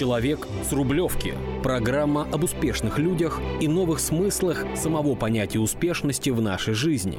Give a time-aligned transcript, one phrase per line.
[0.00, 1.34] Человек с Рублевки.
[1.62, 7.18] Программа об успешных людях и новых смыслах самого понятия успешности в нашей жизни.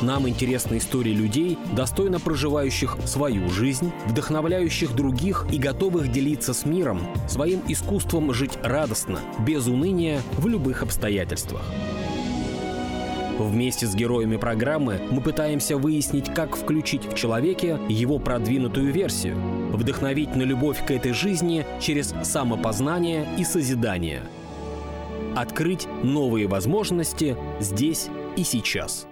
[0.00, 7.02] Нам интересны истории людей, достойно проживающих свою жизнь, вдохновляющих других и готовых делиться с миром
[7.28, 11.64] своим искусством жить радостно, без уныния, в любых обстоятельствах.
[13.38, 19.36] Вместе с героями программы мы пытаемся выяснить, как включить в человеке его продвинутую версию,
[19.72, 24.22] вдохновить на любовь к этой жизни через самопознание и созидание.
[25.34, 29.06] Открыть новые возможности здесь и сейчас.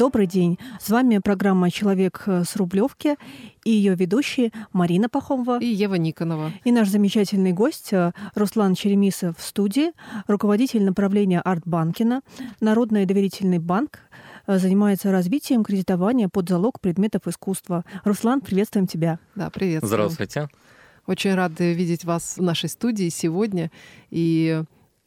[0.00, 0.58] Добрый день.
[0.80, 3.16] С вами программа «Человек с Рублевки»
[3.64, 6.52] и ее ведущие Марина Пахомова и Ева Никонова.
[6.64, 9.92] И наш замечательный гость э, Руслан Черемисов в студии,
[10.26, 12.22] руководитель направления Артбанкина,
[12.60, 14.09] Народный доверительный банк, э,
[14.58, 17.84] занимается развитием кредитования под залог предметов искусства.
[18.04, 19.18] Руслан, приветствуем тебя.
[19.34, 19.84] Да, привет.
[19.84, 20.48] Здравствуйте.
[21.06, 23.70] Очень рады видеть вас в нашей студии сегодня.
[24.10, 24.62] И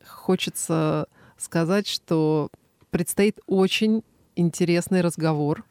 [0.05, 2.49] хочется сказать, что
[2.89, 4.03] предстоит очень
[4.35, 5.63] интересный разговор.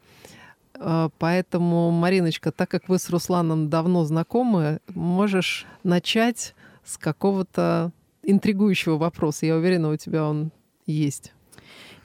[0.75, 7.91] А, поэтому, Мариночка, так как вы с Русланом давно знакомы, можешь начать с какого-то
[8.23, 9.45] интригующего вопроса.
[9.45, 10.51] Я уверена, у тебя он
[10.85, 11.33] есть.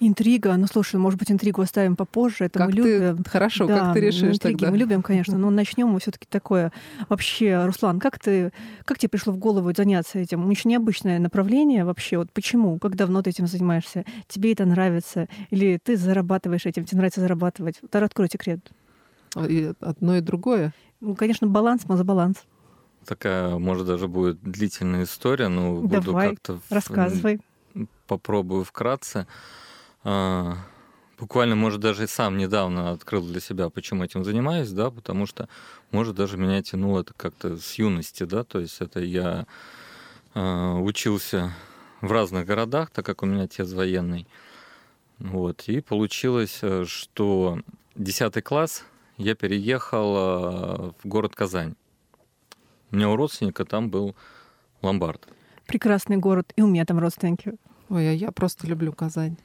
[0.01, 0.57] Интрига.
[0.57, 2.45] Ну, слушай, может быть, интригу оставим попозже.
[2.45, 2.79] Это как мы ты...
[2.79, 3.25] любим.
[3.25, 4.71] Хорошо, да, как ты решишь интриги тогда?
[4.71, 5.37] мы любим, конечно.
[5.37, 6.73] Но начнем мы все-таки такое.
[7.09, 8.53] Вообще, Руслан, как ты,
[8.85, 10.49] как тебе пришло в голову заняться этим?
[10.49, 12.19] Очень необычное направление вообще.
[12.19, 12.79] Вот почему?
[12.79, 14.05] Как давно ты этим занимаешься?
[14.29, 15.29] Тебе это нравится?
[15.51, 16.85] Или ты зарабатываешь этим?
[16.85, 17.79] Тебе нравится зарабатывать?
[17.83, 18.61] Вот открой секрет.
[19.37, 20.73] И одно и другое?
[21.01, 22.45] Ну, конечно, баланс, мы за баланс.
[23.05, 26.61] Такая, может, даже будет длительная история, но Давай, буду как-то...
[26.71, 27.41] рассказывай.
[28.07, 29.27] Попробую вкратце.
[30.11, 30.57] А,
[31.19, 35.51] буквально, может, даже и сам недавно открыл для себя, почему этим занимаюсь, да, потому что,
[35.91, 39.47] может, даже меня тянуло это как-то с юности, да, то есть это я
[40.33, 41.53] а, учился
[42.01, 44.27] в разных городах, так как у меня отец военный,
[45.19, 47.59] вот, и получилось, э, что
[47.97, 48.85] 10 класс
[49.19, 51.75] я переехал а, в город Казань.
[52.91, 54.17] У меня у родственника там был
[54.81, 55.29] ломбард.
[55.67, 57.59] Прекрасный город, и у меня там родственники.
[57.91, 59.37] Ой, а я просто люблю Казань.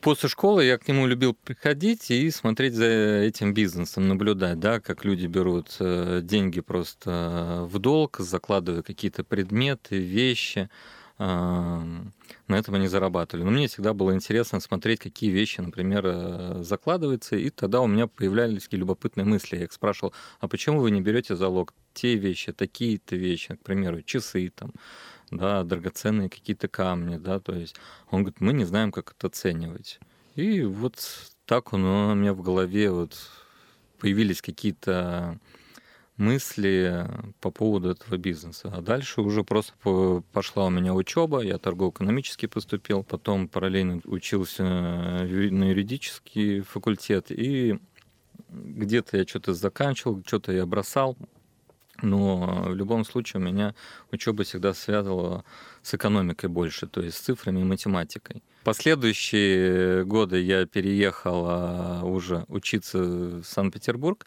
[0.00, 5.04] После школы я к нему любил приходить и смотреть за этим бизнесом, наблюдать, да, как
[5.04, 10.68] люди берут э, деньги просто в долг, закладывая какие-то предметы, вещи.
[11.16, 12.12] На
[12.48, 13.44] этом они зарабатывали.
[13.44, 17.36] Но мне всегда было интересно смотреть, какие вещи, например, э, закладываются.
[17.36, 19.56] И тогда у меня появлялись такие любопытные мысли.
[19.56, 24.02] Я их спрашивал, а почему вы не берете залог те вещи, такие-то вещи, к примеру,
[24.02, 24.72] часы там,
[25.36, 27.76] да, драгоценные какие-то камни, да, то есть
[28.10, 30.00] он говорит, мы не знаем, как это оценивать.
[30.34, 30.96] И вот
[31.46, 33.16] так он, у меня в голове вот
[33.98, 35.38] появились какие-то
[36.16, 37.06] мысли
[37.40, 38.72] по поводу этого бизнеса.
[38.72, 39.72] А дальше уже просто
[40.32, 47.78] пошла у меня учеба, я торгово-экономический поступил, потом параллельно учился на юридический факультет, и
[48.48, 51.16] где-то я что-то заканчивал, что-то я бросал,
[52.02, 53.74] но в любом случае у меня
[54.10, 55.44] учеба всегда связывала
[55.82, 58.42] с экономикой больше, то есть с цифрами и математикой.
[58.64, 64.26] Последующие годы я переехал уже учиться в Санкт-Петербург.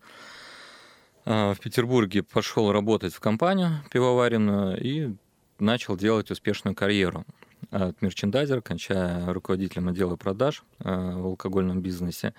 [1.29, 5.13] А, в Петербурге пошел работать в компанию пивоваренную и
[5.59, 7.25] начал делать успешную карьеру.
[7.69, 12.33] От мерчендайзера, кончая руководителем отдела продаж а, в алкогольном бизнесе.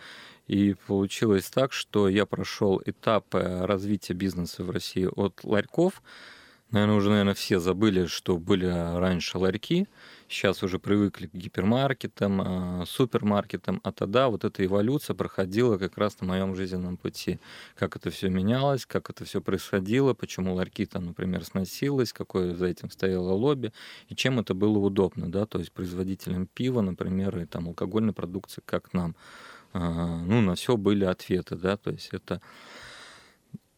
[0.49, 6.03] И получилось так, что я прошел этапы развития бизнеса в России от ларьков.
[6.71, 9.87] Наверное, уже, наверное, все забыли, что были раньше ларьки.
[10.29, 13.81] Сейчас уже привыкли к гипермаркетам, а, супермаркетам.
[13.85, 17.41] А тогда вот эта эволюция проходила как раз на моем жизненном пути.
[17.75, 22.67] Как это все менялось, как это все происходило, почему ларьки там, например, сносилось, какое за
[22.67, 23.73] этим стояло лобби,
[24.09, 28.63] и чем это было удобно, да, то есть производителям пива, например, и там алкогольной продукции,
[28.67, 29.17] как нам
[29.73, 32.41] ну, на все были ответы, да, то есть это...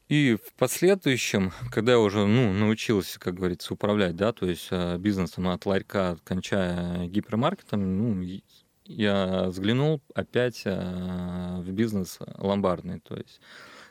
[0.08, 4.98] И в последующем, когда я уже ну, научился, как говорится, управлять, да, то есть а,
[4.98, 8.40] бизнесом от ларька, кончая гипермаркетом, ну,
[8.86, 13.40] я взглянул опять а, в бизнес ломбардный, то есть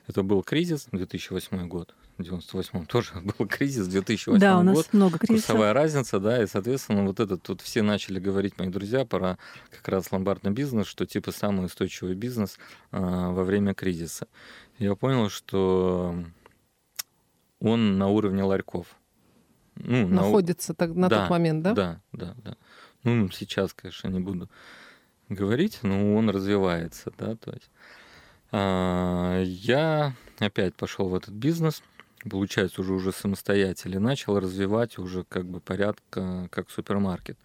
[0.10, 4.90] это был кризис, 2008 год, в 98-м тоже был кризис, 2008 да, у нас год.
[4.92, 5.48] много кризисов.
[5.48, 9.38] Курсовая разница, да, и, соответственно, вот это тут все начали говорить, мои друзья, про
[9.70, 12.58] как раз ломбардный бизнес, что типа самый устойчивый бизнес
[12.92, 14.28] а, во время кризиса.
[14.80, 16.16] Я понял, что
[17.60, 18.88] он на уровне ларьков.
[19.76, 21.74] Ну, Находится на, так, на да, тот момент, да?
[21.74, 22.58] Да, да, да.
[23.04, 24.50] Ну, сейчас, конечно, не буду
[25.30, 27.70] говорить, но он развивается, да, то есть.
[28.52, 31.84] А, я опять пошел в этот бизнес,
[32.30, 37.38] получается, уже уже самостоятельно, начал развивать уже как бы порядка, как супермаркет.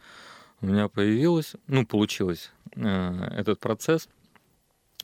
[0.60, 4.08] У меня появилось, ну, получилось э, этот процесс.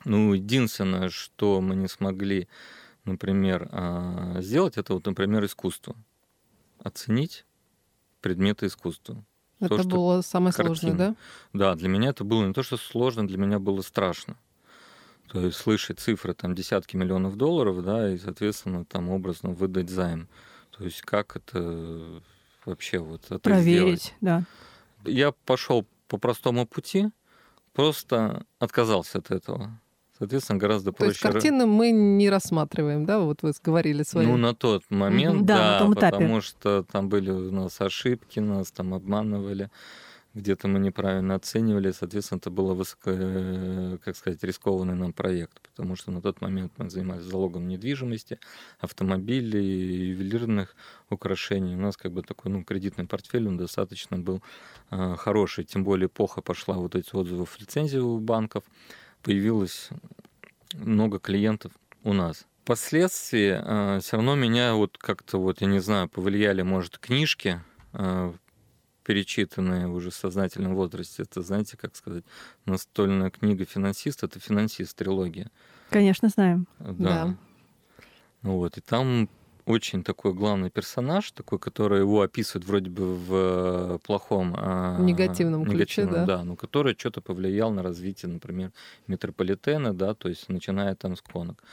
[0.05, 2.47] Ну, единственное, что мы не смогли,
[3.05, 5.95] например, э, сделать, это вот, например, искусство.
[6.79, 7.45] Оценить
[8.21, 9.23] предметы искусства.
[9.59, 10.75] Это То, было самое картина.
[10.75, 11.15] сложное, да?
[11.53, 14.35] Да, для меня это было не то, что сложно, для меня было страшно.
[15.31, 20.27] То есть слышать цифры там десятки миллионов долларов, да, и, соответственно, там образно выдать займ.
[20.77, 22.21] То есть как это
[22.65, 23.41] вообще вот это сделать?
[23.43, 24.43] Проверить, да.
[25.05, 27.09] Я пошел по простому пути,
[27.73, 29.79] просто отказался от этого.
[30.19, 31.33] Соответственно, гораздо То есть проще.
[31.33, 33.19] картины мы не рассматриваем, да?
[33.19, 34.27] Вот вы говорили свои.
[34.27, 35.45] Ну, на тот момент, Мгм.
[35.45, 36.11] Да, на да, том этапе.
[36.17, 39.71] потому что там были у нас ошибки, нас там обманывали,
[40.33, 45.95] где-то мы неправильно оценивали, соответственно, это был высоко, э, как сказать, рискованный нам проект, потому
[45.95, 48.39] что на тот момент мы занимались залогом недвижимости,
[48.79, 50.75] автомобилей, ювелирных
[51.09, 51.75] украшений.
[51.75, 54.41] У нас как бы такой, ну, кредитный портфель, он достаточно был
[54.89, 58.63] э, хороший, тем более эпоха пошла вот эти отзывы в лицензию у банков,
[59.23, 59.89] появилось
[60.73, 61.73] много клиентов
[62.03, 62.45] у нас.
[62.63, 67.59] Впоследствии все равно меня вот как-то вот, я не знаю, повлияли, может, книжки,
[69.03, 71.23] перечитанные уже в сознательном возрасте.
[71.23, 72.23] Это, знаете, как сказать,
[72.65, 75.49] настольная книга «Финансист»— это «Финансист» трилогия.
[75.89, 76.67] Конечно, знаем.
[76.79, 76.93] Да.
[76.93, 77.35] Да.
[78.41, 79.29] Вот, и там
[79.65, 84.55] очень такой главный персонаж, такой, который его описывает вроде бы в э, плохом...
[84.57, 86.37] а, Негативном ключе, негативном, да.
[86.37, 88.71] да, но который что-то повлиял на развитие, например,
[89.07, 91.63] метрополитена, да, то есть начиная там с конок.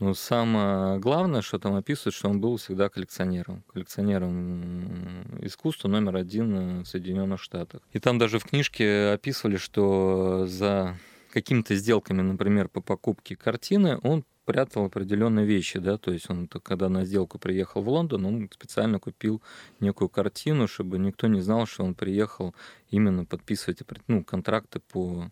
[0.00, 3.62] Но самое главное, что там описывает, что он был всегда коллекционером.
[3.72, 7.82] Коллекционером искусства номер один в Соединенных Штатах.
[7.92, 10.96] И там даже в книжке описывали, что за
[11.32, 16.60] какими-то сделками, например, по покупке картины, он прятал определенные вещи, да, то есть он, то,
[16.60, 19.40] когда на сделку приехал в Лондон, он специально купил
[19.78, 22.54] некую картину, чтобы никто не знал, что он приехал
[22.90, 25.30] именно подписывать ну, контракты по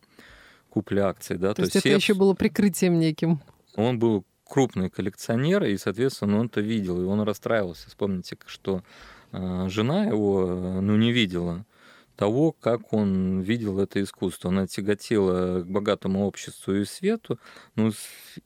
[0.68, 3.40] купле акций, да, То есть это все еще было прикрытием неким.
[3.74, 7.88] он был крупный коллекционер, и, соответственно, он это видел, и он расстраивался.
[7.88, 8.82] Вспомните, что
[9.32, 11.64] э, жена его, э, ну, не видела
[12.16, 14.50] того, как он видел это искусство.
[14.50, 17.38] Она тяготела к богатому обществу и свету,
[17.76, 17.92] но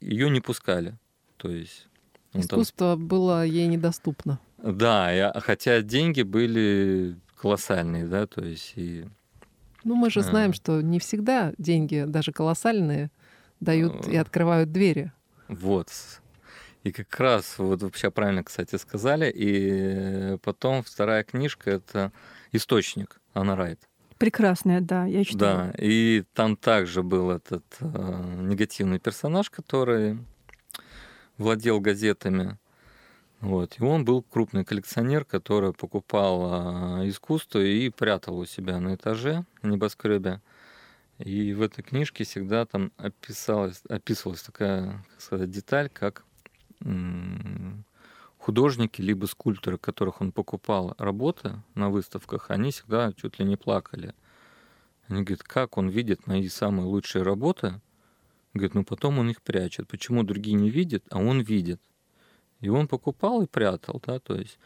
[0.01, 0.99] ее не пускали.
[1.39, 1.89] То есть...
[2.35, 4.39] он там- Искусство было ей недоступно.
[4.59, 9.07] Да, и, а- хотя деньги были колоссальные, да, то есть и
[9.85, 10.23] Ну, мы же А.
[10.23, 13.11] знаем, что не всегда деньги, даже колоссальные,
[13.61, 15.13] дают и открывают двери.
[15.49, 15.89] Вот.
[16.85, 19.33] И как раз, вот вообще правильно, кстати, сказали.
[19.35, 22.13] И потом вторая книжка— это
[22.51, 23.81] «Источник» Анна Райт.
[24.19, 25.73] Прекрасная, да, я читала.
[25.73, 30.19] Да, и там также был этот э, негативный персонаж, который
[31.39, 32.57] владел газетами.
[33.41, 33.77] Вот.
[33.79, 39.45] И он был крупный коллекционер, который покупал э, искусство и прятал у себя на этаже
[39.61, 40.41] в небоскребе.
[41.25, 46.25] И в этой книжке всегда там описалась, описывалась такая, как сказать, деталь, как
[48.39, 54.15] художники либо скульпторы, которых он покупал работы на выставках, они всегда чуть ли не плакали.
[55.07, 57.81] Они говорят, как он видит мои самые лучшие работы?
[58.53, 59.87] Говорит, ну потом он их прячет.
[59.87, 61.81] Почему другие не видят, а он видит?
[62.61, 64.59] И он покупал и прятал, да, то есть.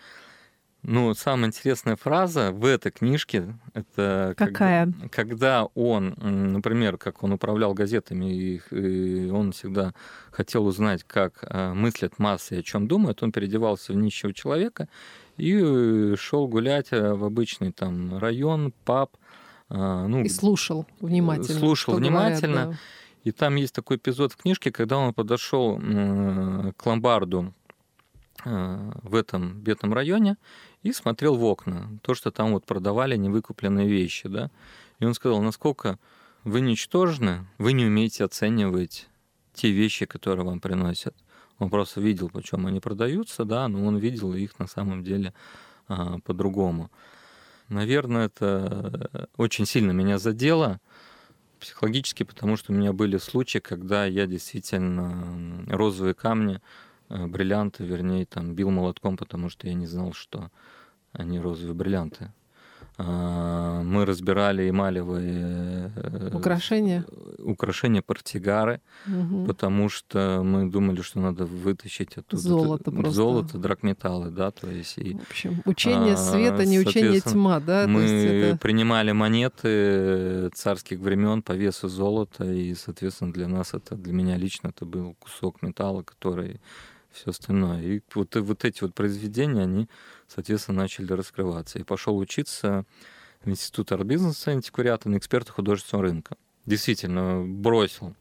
[0.89, 4.87] Ну, самая интересная фраза в этой книжке это Какая?
[4.87, 9.95] Когда, когда он, например, как он управлял газетами, и, и он всегда
[10.31, 14.89] хотел узнать, как а, мыслят массы и о чем думают, он переодевался в нищего человека
[15.37, 19.17] и шел гулять э, в обычный там район, паб,
[19.69, 21.59] а, ну, И слушал внимательно.
[21.59, 22.67] слушал что говорят, внимательно.
[22.71, 22.79] да.
[23.25, 25.81] и там есть такой эпизод в книжке, когда он подошел
[26.77, 27.53] к ломбарду
[28.45, 30.37] э, в этом бедном районе
[30.83, 34.51] и смотрел в окна, то, что там вот продавали невыкупленные вещи, да.
[34.99, 35.99] И он сказал, насколько
[36.45, 39.09] вы ничтожны, вы не умеете оценивать
[39.53, 41.15] те вещи, которые вам приносят.
[41.59, 45.33] Он просто видел, почем они продаются, да, но он видел их на самом деле
[45.89, 46.91] а, по-другому.
[47.69, 50.81] Наверное, это очень сильно меня задело
[51.59, 56.61] психологически, потому что у меня были случаи, когда я действительно розовые камни,
[57.09, 60.51] бриллианты, вернее, там бил молотком, потому что я не знал, что
[61.13, 62.33] они розовые бриллианты.
[62.99, 67.05] А, Мы разбирали эмалевые э, Украшения.
[67.39, 69.45] украшения портсигары, Мгм.
[69.47, 73.11] потому что мы думали, что надо вытащить оттуда Золото просто.
[73.13, 77.87] золото, драгметаллы, да, то есть и В общем, учение А, света, не учение тьма, да?
[77.87, 84.15] Мы это- принимали монеты царских времен по весу золота, и, соответственно, для нас это, для
[84.15, 86.61] меня лично, это был кусок металла, который
[87.17, 87.83] все остальное.
[87.83, 89.89] И вот, вот эти вот произведения, они,
[90.29, 91.79] соответственно, начали раскрываться.
[91.79, 92.85] И пошел учиться
[93.43, 96.37] в Институт арт-бизнеса антиквариата на эксперта художественного рынка.
[96.67, 98.15] Действительно, бросил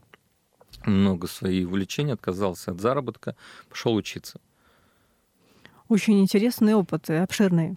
[0.86, 3.36] много своих увлечений, отказался от заработка,
[3.70, 4.40] пошел учиться.
[5.88, 7.75] Очень интересный опыт обширный.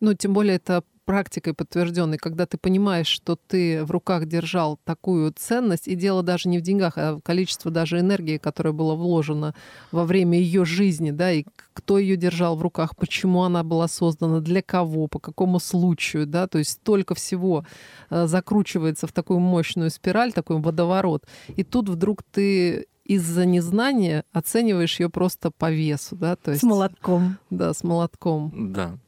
[0.00, 5.32] Ну, тем более это практикой подтвержденный, когда ты понимаешь, что ты в руках держал такую
[5.36, 9.54] ценность, и дело даже не в деньгах, а в количество даже энергии, которая была вложена
[9.90, 14.40] во время ее жизни, да, и кто ее держал в руках, почему она была создана,
[14.40, 17.64] для кого, по какому случаю, да, то есть столько всего
[18.10, 25.00] э, закручивается в такую мощную спираль, такой водоворот, и тут вдруг ты из-за незнания оцениваешь
[25.00, 26.62] ее просто по весу, да, то есть...
[26.62, 27.38] С молотком.
[27.50, 28.72] Да, с молотком.
[28.72, 28.98] Да,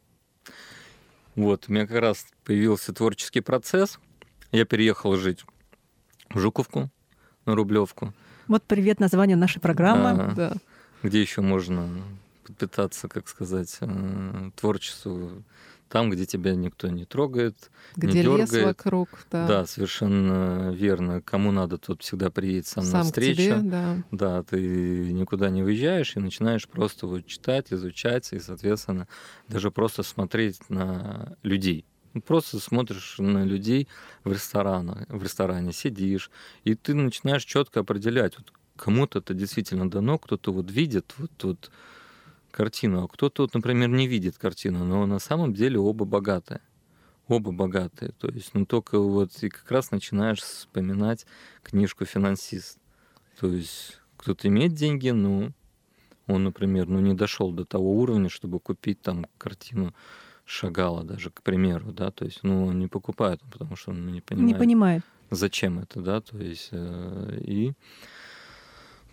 [1.35, 3.99] вот, у меня как раз появился творческий процесс.
[4.51, 5.45] Я переехал жить
[6.31, 6.91] в Жуковку,
[7.47, 8.13] на Рублевку.
[8.49, 10.35] Вот привет названию нашей программы.
[10.35, 10.51] Да.
[10.51, 10.53] да.
[11.03, 11.89] Где еще можно
[12.45, 15.43] подпитаться, как сказать, э, творчеству
[15.93, 18.79] там, где тебя никто не трогает, где не лес дергает.
[18.79, 19.47] вокруг, да.
[19.47, 21.21] Да, совершенно верно.
[21.21, 23.43] Кому надо, тот всегда приедет сам, сам на встречу.
[23.43, 23.97] Тебе, да.
[24.11, 29.07] да, ты никуда не выезжаешь и начинаешь просто вот читать, изучать и, соответственно,
[29.49, 31.85] даже просто смотреть на людей.
[32.15, 33.87] Ну, просто смотришь на людей
[34.25, 36.31] в ресторане, в ресторане сидишь,
[36.65, 41.71] и ты начинаешь четко определять, вот кому-то это действительно дано, кто-то вот видит вот, вот
[42.53, 46.61] картину, а кто-то, вот, например, не видит картину, но на самом деле оба богатые.
[47.29, 48.13] Оба богатые.
[48.13, 51.27] То есть, ну только вот и как раз начинаешь вспоминать
[51.63, 52.79] книжку «Финансист».
[53.41, 55.53] То есть кто-то имеет деньги, но
[56.27, 59.95] он, например, ну не дошел до того уровня, чтобы купить там картину
[60.45, 64.21] Шагала даже, к примеру, да, то есть, ну, он не покупает, потому что он не
[64.21, 64.53] понимает.
[64.53, 65.03] Не понимает.
[65.31, 67.73] Зачем это, да, то есть, э, и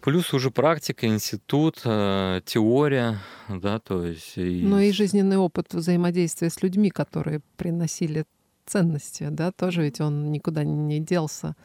[0.01, 4.38] Плюс уже практика, институт, э, теория, да, то есть...
[4.38, 4.62] И...
[4.63, 8.25] Ну и жизненный опыт взаимодействия с людьми, которые приносили
[8.65, 11.56] ценности, да, тоже ведь он никуда не делся.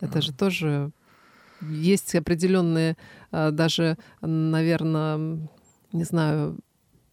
[0.00, 0.90] Это же тоже
[1.60, 2.96] есть определенные
[3.30, 5.48] э, даже, наверное,
[5.92, 6.58] не знаю,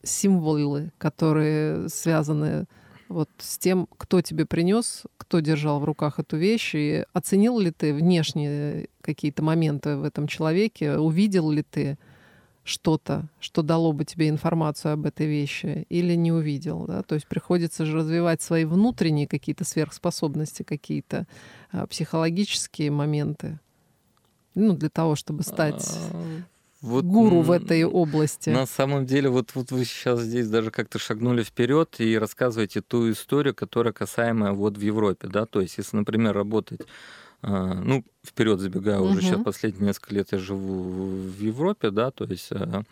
[0.02, 2.66] символы, которые связаны
[3.10, 7.72] вот с тем, кто тебе принес, кто держал в руках эту вещь, и оценил ли
[7.72, 11.98] ты внешние какие-то моменты в этом человеке, увидел ли ты
[12.64, 17.02] что-то, что дало бы тебе информацию об этой вещи, или не увидел, да?
[17.02, 21.26] То есть приходится же развивать свои внутренние какие-то сверхспособности, какие-то
[21.72, 23.60] а, психологические моменты,
[24.54, 26.42] ну, для того, чтобы стать а,
[26.82, 28.50] вот гуру в этой области.
[28.50, 33.12] На самом деле, вот, вот вы сейчас здесь даже как-то шагнули вперед и рассказываете ту
[33.12, 36.82] историю, которая касаемая вот в Европе, да, то есть если, например, работать
[37.42, 42.26] а, ну, вперед забегая, уже сейчас последние несколько лет я живу в Европе, да, то
[42.26, 42.84] есть а,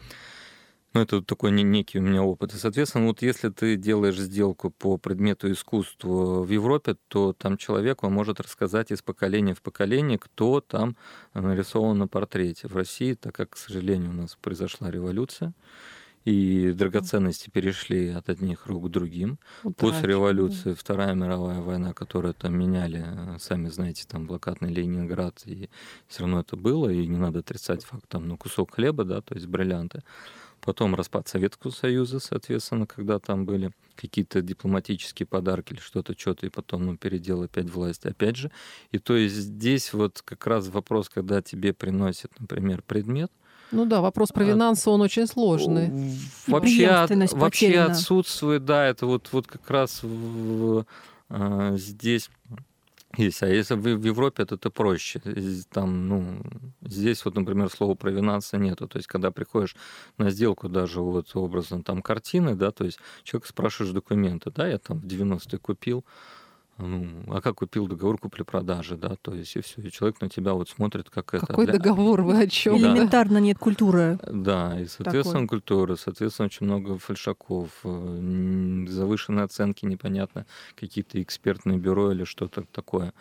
[0.98, 2.56] ну, это такой некий у меня опыт.
[2.56, 8.04] И, соответственно, вот если ты делаешь сделку по предмету искусства в Европе, то там человек
[8.04, 10.96] он может рассказать из поколения в поколение, кто там
[11.36, 12.68] нарисован на портрете.
[12.68, 15.54] В России, так как, к сожалению, у нас произошла революция,
[16.25, 19.38] и драгоценности перешли от одних рук к другим.
[19.63, 20.74] Утрачен, После революции.
[20.74, 23.06] Вторая мировая война, которую там меняли,
[23.39, 25.70] сами знаете, там блокадный Ленинград, и
[26.08, 29.36] все равно это было, и не надо отрицать факт, там, ну, кусок хлеба, да, то
[29.36, 30.01] есть бриллианты
[30.67, 36.50] потом распад Советского Союза, соответственно, когда там были какие-то дипломатические подарки или что-то, что-то, и
[36.50, 38.51] потом ну, передел опять власть, опять же.
[38.91, 43.31] И то есть здесь вот как раз вопрос, когда тебе приносят, например, предмет,
[43.71, 45.89] ну да, вопрос про финансы, он очень сложный.
[46.47, 50.86] Вообще, от, вообще отсутствует, да, это вот, вот как раз в,
[51.29, 52.29] а, здесь
[53.17, 53.43] есть.
[53.43, 55.21] А если в, в Европе, то это проще.
[55.71, 56.41] Там, ну,
[56.81, 58.88] здесь вот, например, слова провинанса нету.
[58.88, 59.75] То есть, когда приходишь
[60.17, 64.77] на сделку, даже вот образом там картины, да, то есть человек спрашиваешь документы, да, я
[64.77, 66.05] там в 90-е купил,
[66.77, 70.53] ну, а как купил договор купли-продажи, да, то есть и все, и человек на тебя
[70.53, 71.48] вот смотрит, как Какой это.
[71.48, 72.77] Какой договор, вы о чем?
[72.77, 74.19] Элементарно нет культуры.
[74.27, 75.48] Да, и, соответственно, такой.
[75.48, 83.13] культура, соответственно, очень много фальшаков, э, завышенные оценки, непонятно, какие-то экспертные бюро или что-то такое.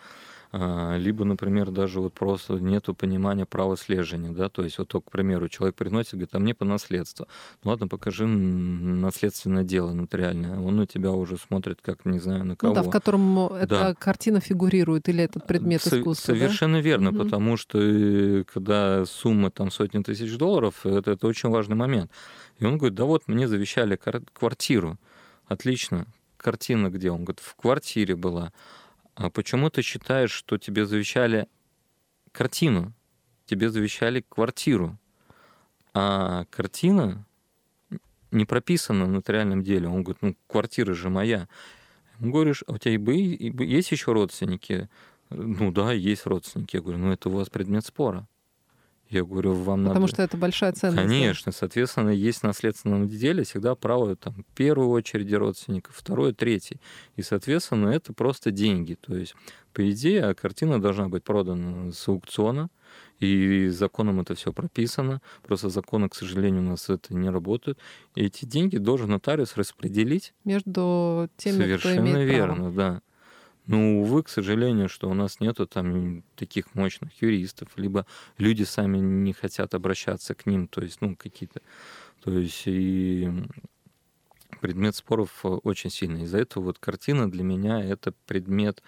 [0.51, 5.11] А, либо, например, даже вот просто нету понимания права слежения, да, то есть вот, к
[5.11, 7.27] примеру, человек приносит, говорит, а мне по наследству.
[7.63, 10.57] Ну ладно, покажи наследственное дело нотариальное.
[10.59, 12.73] Он на тебя уже смотрит как, не знаю, на кого.
[12.73, 13.93] Ну да, в котором эта да.
[13.93, 16.33] картина фигурирует или этот предмет Со- искусства.
[16.33, 16.81] Совершенно да?
[16.81, 17.19] верно, угу.
[17.23, 22.09] потому что э, когда сумма там сотни тысяч долларов, это, это очень важный момент.
[22.59, 23.99] И он говорит, да вот, мне завещали
[24.33, 24.97] квартиру.
[25.47, 26.07] Отлично.
[26.37, 27.11] Картина где?
[27.11, 28.53] Он говорит, в квартире была.
[29.17, 31.47] А почему ты считаешь, что тебе завещали
[32.31, 32.93] картину?
[33.47, 34.95] Тебе завещали квартиру.
[35.95, 37.25] А картина
[38.29, 39.87] не прописана в нотариальном деле.
[39.87, 41.47] Он говорит, ну, квартира же моя.
[42.19, 44.87] Говоришь, а у тебя и есть еще родственники?
[45.31, 46.75] Ну да, есть родственники.
[46.75, 48.27] Я говорю, ну это у вас предмет спора.
[49.09, 50.13] Я говорю, вам Потому надо...
[50.13, 51.01] что это большая ценность.
[51.01, 56.81] Конечно, соответственно, есть в наследственном деле всегда право там, первой очереди родственников, второй, третий.
[57.15, 58.95] И, соответственно, это просто деньги.
[58.95, 59.33] То есть,
[59.73, 62.69] по идее, картина должна быть продана с аукциона,
[63.19, 65.21] и законом это все прописано.
[65.43, 67.79] Просто законы, к сожалению, у нас это не работают.
[68.15, 70.33] И эти деньги должен нотариус распределить.
[70.43, 72.71] Между теми, Совершенно кто имеет верно, право.
[72.71, 73.01] да.
[73.67, 78.05] Ну, увы, к сожалению, что у нас нету там таких мощных юристов, либо
[78.37, 81.61] люди сами не хотят обращаться к ним, то есть, ну, какие-то...
[82.23, 83.29] То есть и
[84.61, 86.23] предмет споров очень сильный.
[86.23, 88.81] Из-за этого вот картина для меня это предмет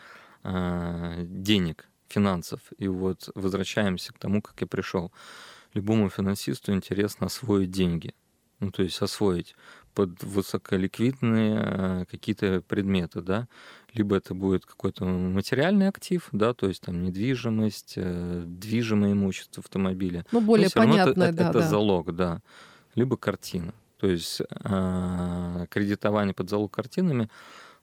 [0.44, 2.62] э, денег, финансов.
[2.78, 5.12] И вот возвращаемся к тому, как я пришел.
[5.74, 8.14] Любому финансисту интересно освоить деньги.
[8.60, 9.56] Ну, то есть освоить
[9.94, 13.48] под высоколиквидные э, какие-то предметы, да,
[13.94, 20.26] либо это будет какой-то материальный актив, да, то есть там недвижимость, э, движимое имущество автомобиля.
[20.32, 21.68] Ну, более понятное, это, да, это да.
[21.68, 22.42] залог, да,
[22.96, 23.74] либо картина.
[24.00, 27.30] То есть э, кредитование под залог картинами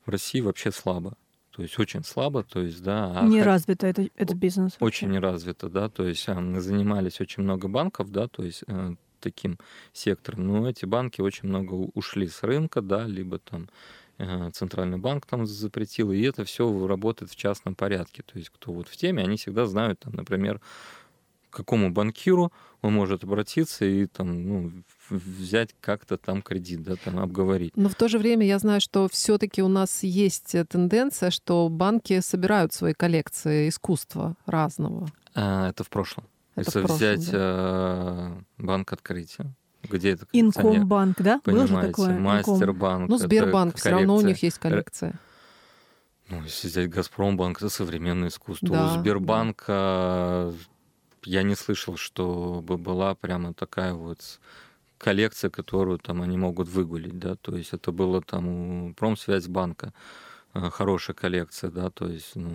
[0.07, 1.15] в России вообще слабо.
[1.51, 3.19] То есть очень слабо, то есть, да.
[3.19, 4.73] а Не хо- развито это, этот бизнес.
[4.73, 4.85] вообще.
[4.85, 8.63] очень не развито, да, то есть занимались очень много банков, да, то есть
[9.27, 9.59] таким
[9.93, 13.69] сектором, но эти банки очень много ушли с рынка, да, либо там
[14.19, 18.73] э, центральный банк там запретил, и это все работает в частном порядке, то есть кто
[18.73, 20.61] вот в теме, они всегда знают, там, например,
[21.51, 22.53] к какому банкиру
[22.83, 24.73] он может обратиться и там, ну,
[25.11, 27.77] взять как-то там кредит, да, там обговорить.
[27.77, 31.69] Но в то же время я знаю, что все-таки у нас есть э, тенденция, что
[31.69, 35.09] банки собирают свои коллекции искусства разного.
[35.35, 36.25] А, это в прошлом.
[36.57, 38.39] Это Если взять да.
[38.59, 40.27] э, банк открытия, где это?
[40.33, 41.41] Инкомбанк, да?
[41.45, 42.19] Был же Понимаете, такое?
[42.19, 43.09] Мастербанк.
[43.09, 45.21] Ну, Сбербанк, все равно у них есть коллекция.
[46.29, 48.69] Ну, если взять Газпромбанк, это современное искусство.
[48.69, 50.53] Да, У Сбербанка
[51.25, 54.41] я не слышал, чтобы была прямо такая вот
[54.99, 59.93] коллекция, которую там они могут выгулить, да, то есть это было там у Промсвязьбанка
[60.55, 62.51] э, хорошая коллекция, да, то есть ну,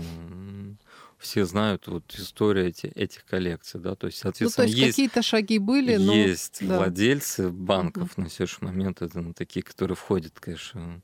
[1.22, 4.90] все знают вот историю эти, этих коллекций, да, то есть, Ну, то соответственно, есть, есть,
[4.96, 6.14] какие-то шаги были, но...
[6.14, 6.78] есть да.
[6.78, 11.02] владельцы банков на сегодняшний момент, это ну, такие, которые входят, конечно,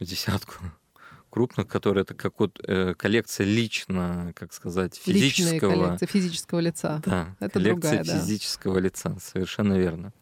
[0.00, 0.54] в десятку
[1.30, 7.02] крупных, которые это как вот э, коллекция лично, как сказать, Личные физического, коллекции физического лица.
[7.06, 8.20] да, Это коллекция другая, да.
[8.20, 10.12] физического лица, совершенно верно.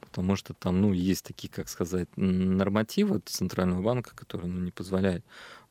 [0.00, 5.24] Потому что там, ну, есть такие, как сказать, нормативы Центрального банка, которые ну, не позволяют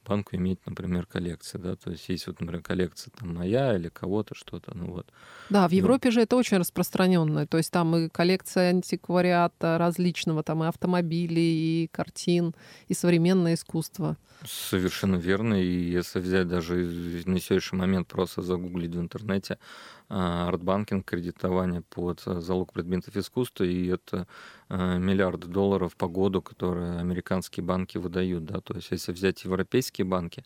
[0.10, 4.36] банку иметь, например, коллекции, да, то есть есть вот, например, коллекция там моя или кого-то,
[4.36, 5.12] что-то, ну вот.
[5.50, 5.78] Да, в Ну.
[5.78, 7.46] Европе же это очень распространенное.
[7.48, 12.54] То есть там и коллекция антиквариата различного, там и автомобилей, и картин,
[12.88, 14.18] и современное искусство.
[14.46, 15.56] Совершенно верно.
[15.62, 16.76] И если взять даже
[17.26, 19.58] на сегодняшний момент просто загуглить в интернете
[20.10, 24.28] а, art banking, кредитование под а, залог предметов искусства, и это
[24.68, 28.46] а, миллиарды долларов по году, которые американские банки выдают.
[28.46, 28.60] Да?
[28.62, 30.44] То есть если взять европейские банки,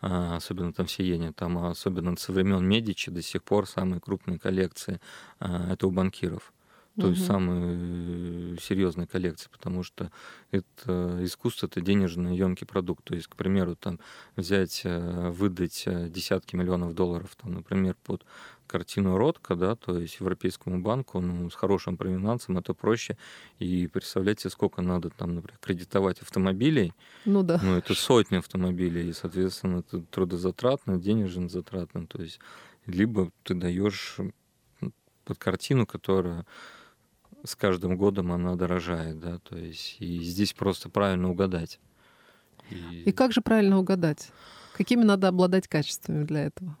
[0.00, 5.00] а, особенно там Сиене, там особенно со времен Медичи до сих пор самые крупные коллекции
[5.38, 6.52] а, это у банкиров.
[6.98, 7.24] То есть Мгм.
[7.24, 10.12] самые серьезные коллекции, потому что
[10.52, 13.04] это искусство это денежно емкий продукт.
[13.04, 13.98] То есть, к примеру, там
[14.36, 18.24] взять, э, выдать э, десятки миллионов долларов, там, например, под
[18.66, 23.18] картину Ротко, да, то есть Европейскому банку, ну, с хорошим провинансом это проще.
[23.58, 27.60] И представляете, сколько надо там, например, кредитовать автомобилей, Ну да.
[27.60, 32.06] ну, это сотни автомобилей, и, соответственно, это трудозатратно, денежно затратно.
[32.06, 32.40] То есть,
[32.86, 34.18] либо ты даешь
[35.24, 36.46] под картину, которая
[37.44, 41.78] с каждым годом она дорожает, да, то есть, и здесь просто правильно угадать.
[43.04, 44.30] И как же правильно угадать?
[44.72, 46.76] Какими надо обладать качествами для этого?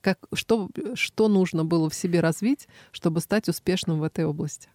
[0.00, 4.68] Как, что, что нужно было в себе развить, чтобы стать успешным в этой области?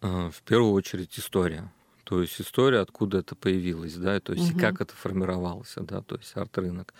[0.00, 1.72] А, В первую очередь история.
[2.04, 4.60] То есть история, откуда это появилось, да, то есть и Мгм.
[4.60, 6.92] как это формировалось, да, то есть арт-рынок,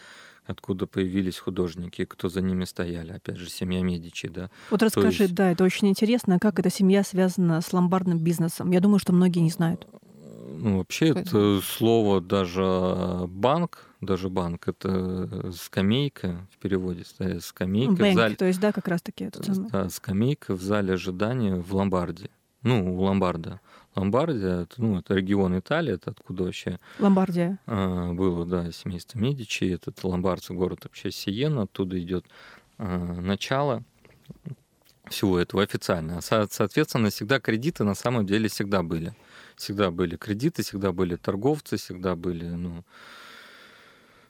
[0.46, 4.50] откуда появились художники, кто за ними стояли, опять же, семья Медичи, да.
[4.70, 8.70] Вот расскажи, есть- да, это очень интересно, как эта семья связана с ломбардным бизнесом.
[8.70, 9.86] Я думаю, что многие не знают.
[10.56, 11.28] Ну, вообще, Понятно.
[11.28, 18.36] это слово даже банк, даже банк, это скамейка в переводе, да, скамейка в Бэнк, зале,
[18.36, 19.70] то есть, да, как раз-таки это самое.
[19.70, 22.30] да, скамейка в зале ожидания в Ломбарде.
[22.62, 23.60] Ну, у Ломбарда.
[23.94, 27.58] Ломбардия, это, ну, это регион Италии, это откуда вообще Ломбардия.
[27.66, 32.24] а, было, да, семейство Медичи, этот ломбардцы, город вообще Сиена, оттуда идет
[32.78, 33.82] а, начало.
[35.08, 36.20] всего этого официально.
[36.20, 39.14] Со- Соответственно, всегда кредиты на самом деле всегда были.
[39.56, 42.82] Всегда были кредиты, всегда были торговцы, всегда были, ну,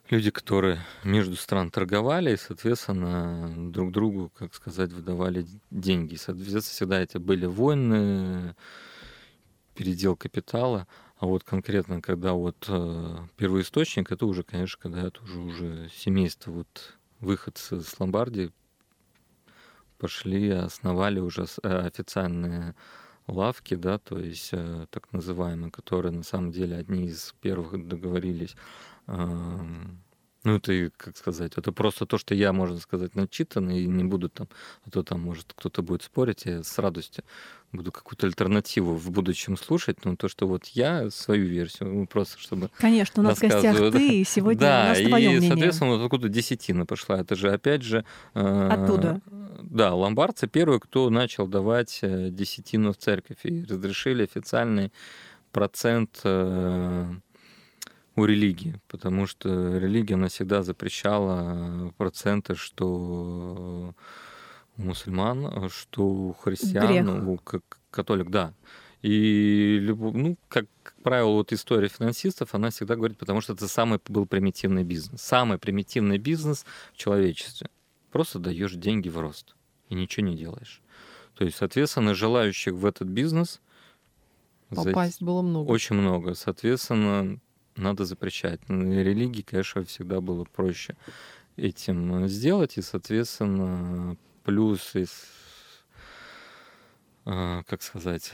[0.09, 6.15] люди, которые между стран торговали и, соответственно, друг другу, как сказать, выдавали деньги.
[6.15, 8.53] Соответственно, всегда это были войны,
[9.75, 10.87] передел капитала.
[11.17, 16.51] А вот конкретно, когда вот э, первоисточник, это уже, конечно, когда это уже, уже семейство,
[16.51, 18.51] вот выходцы с Ломбардии
[19.97, 22.75] пошли, основали уже э, официальные
[23.27, 28.55] лавки, да, то есть э, так называемые, которые на самом деле одни из первых договорились.
[29.07, 30.04] эм,
[30.45, 34.03] Ну, это, и, как сказать, это просто то, что я, можно сказать, начитан, и не
[34.03, 34.47] буду там,
[34.85, 37.23] а то там, может, кто-то будет спорить, я с радостью
[37.71, 42.39] буду какую-то альтернативу в будущем слушать, но то, что вот я свою версию, ну, просто
[42.39, 43.91] чтобы Конечно, у нас в гостях да.
[43.91, 45.49] ты, и сегодня да, у нас и, твое мнение.
[45.49, 47.19] соответственно, вот откуда десятина пошла.
[47.19, 48.05] Это же, опять же...
[48.33, 49.21] э, Оттуда.
[49.61, 53.37] Да, ломбардцы первые, кто начал давать э, десятину в церковь.
[53.43, 54.91] И разрешили официальный
[55.51, 57.15] процент э,
[58.15, 58.79] у религии.
[58.87, 63.93] Потому что религия, она всегда запрещала проценты, что
[64.77, 67.27] у мусульман, что у христиан, Грех.
[67.27, 68.53] у католик, да.
[69.01, 73.99] И, ну, как, как правило, вот история финансистов, она всегда говорит, потому что это самый
[74.07, 75.21] был примитивный бизнес.
[75.21, 77.69] Самый примитивный бизнес в человечестве.
[78.11, 79.55] Просто даешь деньги в рост
[79.89, 80.81] и ничего не делаешь.
[81.35, 83.61] То есть, соответственно, желающих в этот бизнес
[84.69, 85.69] Попасть было много.
[85.69, 86.33] очень много.
[86.33, 87.39] Соответственно,
[87.75, 88.59] надо запрещать.
[88.69, 90.95] Ну, Религии, конечно, всегда было проще
[91.57, 92.77] этим сделать.
[92.77, 95.25] И, соответственно, плюс из,
[97.25, 98.31] а, как сказать,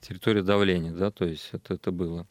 [0.00, 2.26] территория давления, да, то есть это, это было.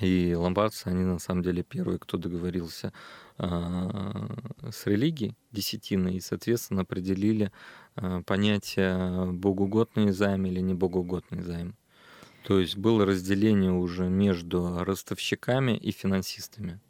[0.00, 2.92] И ломбардцы, они на самом деле первые, кто договорился
[3.36, 4.28] а,
[4.70, 7.52] с религией десятиной, и, соответственно, определили
[8.24, 11.76] понятие богоугодный займ или не богоугодный займ.
[12.44, 16.80] То есть было разделение уже между ростовщиками и финансистами.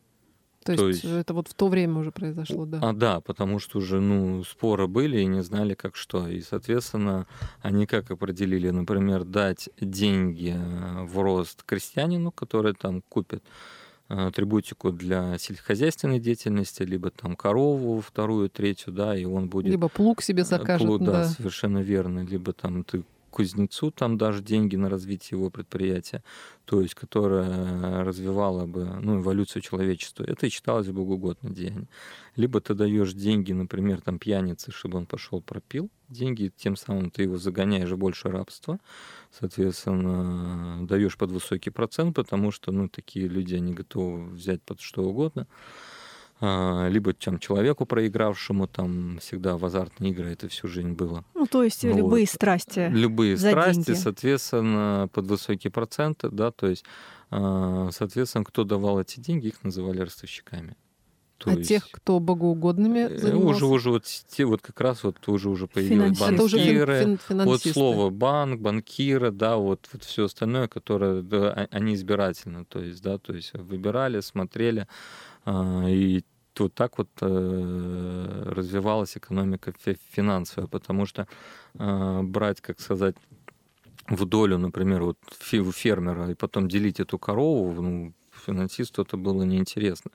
[0.65, 2.81] То, то есть, есть- это вот в то время уже произошло, да.
[2.83, 6.29] А, да, потому что уже, ну, споры были и не знали, как что.
[6.29, 7.27] И, соответственно,
[7.63, 13.43] они как определили, например, дать деньги э, в рост крестьянину, который там купит
[14.11, 19.71] э, атрибутику для сельскохозяйственной деятельности, либо там корову вторую, третью, да, и он будет...
[19.71, 21.13] Либо плуг себе э, закажет, плуг, да.
[21.13, 22.21] да, совершенно верно.
[22.21, 26.23] Либо там ты кузнецу там дашь деньги на развитие его предприятия,
[26.65, 31.89] то есть которое развивало бы ну, эволюцию человечества, это и считалось богоугодное деяние.
[32.37, 37.23] Либо ты даешь деньги, например, там пьянице, чтобы он пошел пропил деньги, тем самым ты
[37.23, 38.79] его загоняешь в больше рабства,
[39.31, 45.05] соответственно, даешь под высокий процент, потому что ну, такие люди, они готовы взять под что
[45.05, 45.47] угодно.
[46.43, 51.23] А, либо там человеку проигравшему там всегда в азартные игры это всю жизнь было.
[51.35, 51.95] Ну, то есть Вот.
[51.95, 52.89] любые страсти.
[52.91, 53.99] Любые за страсти, деньги.
[53.99, 56.85] соответственно, под высокие проценты, да, то есть,
[57.31, 60.77] а, соответственно, кто давал эти деньги, их называли ростовщиками.
[61.37, 63.65] То а есть, тех, кто богоугодными э, занимался?
[63.65, 67.19] уже уже вот те вот как раз вот уже уже появились это уже фин- банкиры,
[67.29, 72.67] фин- вот слово банк, банкиры, да, вот, вот все остальное, которое да, а- они избирательно,
[72.67, 74.87] то есть, да, то есть выбирали, смотрели,
[75.47, 76.23] и
[76.59, 81.27] вот так вот э, развивалась экономика фи- финансовая, потому что
[81.75, 83.17] э, брать, как сказать,
[84.09, 88.13] в долю, например, вот фермера, и потом делить эту корову, ну,
[88.47, 90.11] финансисту это было неинтересно.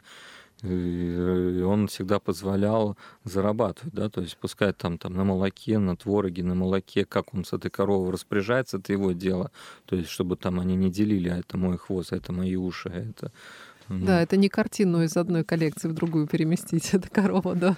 [0.63, 6.43] И он всегда позволял зарабатывать, да, то есть пускай там, там на молоке, на твороге,
[6.43, 9.51] на молоке, как он с этой коровой распоряжается, это его дело.
[9.85, 12.89] То есть чтобы там они не делили, а это мой хвост, а это мои уши,
[12.89, 13.31] а это...
[13.89, 17.77] Да, это не картину из одной коллекции в другую переместить, это корова, да.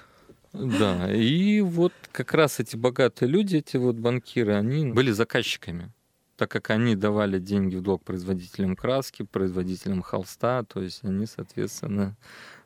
[0.54, 5.92] Да, и вот как раз эти богатые люди, эти вот банкиры, они были заказчиками,
[6.36, 12.16] так как они давали деньги в долг производителям краски, производителям холста, то есть они, соответственно,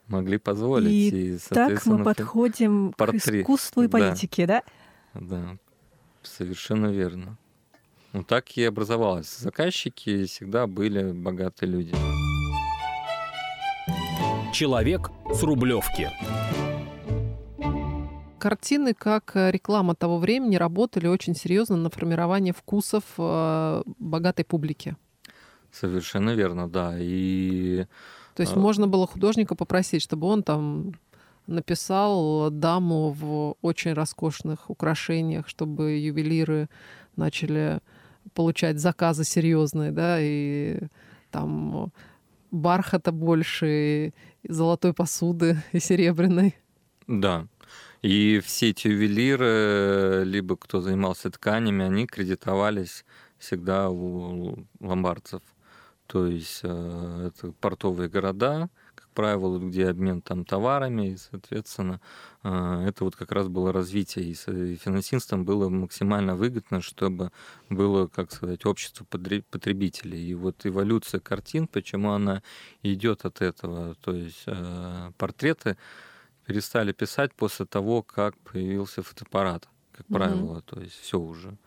[0.08, 1.13] могли позволить.
[1.13, 3.97] И Так мы подходим к портрет, искусству и да.
[3.97, 4.63] политике, да?
[5.13, 5.58] Да,
[6.21, 7.38] совершенно верно.
[8.13, 9.38] Ну так и образовалось.
[9.38, 11.95] Заказчики всегда были богатые люди.
[14.52, 16.10] Человек с Рублевки.
[18.38, 24.98] Картины, как э, реклама того времени, работали очень серьезно на формирование вкусов э, богатой публики.
[25.72, 26.96] Совершенно верно, да.
[27.00, 27.86] И
[28.36, 28.60] То есть А.
[28.60, 30.96] можно было художника попросить, чтобы он там
[31.48, 36.68] написал даму в очень роскошных украшениях, чтобы ювелиры
[37.16, 37.80] начали
[38.34, 40.80] получать заказы серьезные, да, и
[41.30, 41.92] там
[42.52, 44.14] бархата больше,
[44.47, 46.56] золотой посуды, и серебряной.
[47.08, 47.47] Да.
[48.01, 53.06] И все эти ювелиры, либо кто занимался тканями, они кредитовались
[53.38, 55.41] всегда у ломбардцев.
[56.08, 58.69] То есть э, это портовые города,
[59.13, 62.00] правило, где обмен там товарами, и, соответственно,
[62.43, 64.34] э, это вот как раз было развитие, и
[64.76, 67.32] финансистам было максимально выгодно, чтобы
[67.69, 70.21] было, как сказать, общество потребителей.
[70.30, 72.41] И вот эволюция картин, почему она
[72.84, 75.78] идет от этого, то есть э, портреты
[76.45, 80.15] перестали писать после того, как появился фотоаппарат, как угу.
[80.15, 81.58] правило, то есть все уже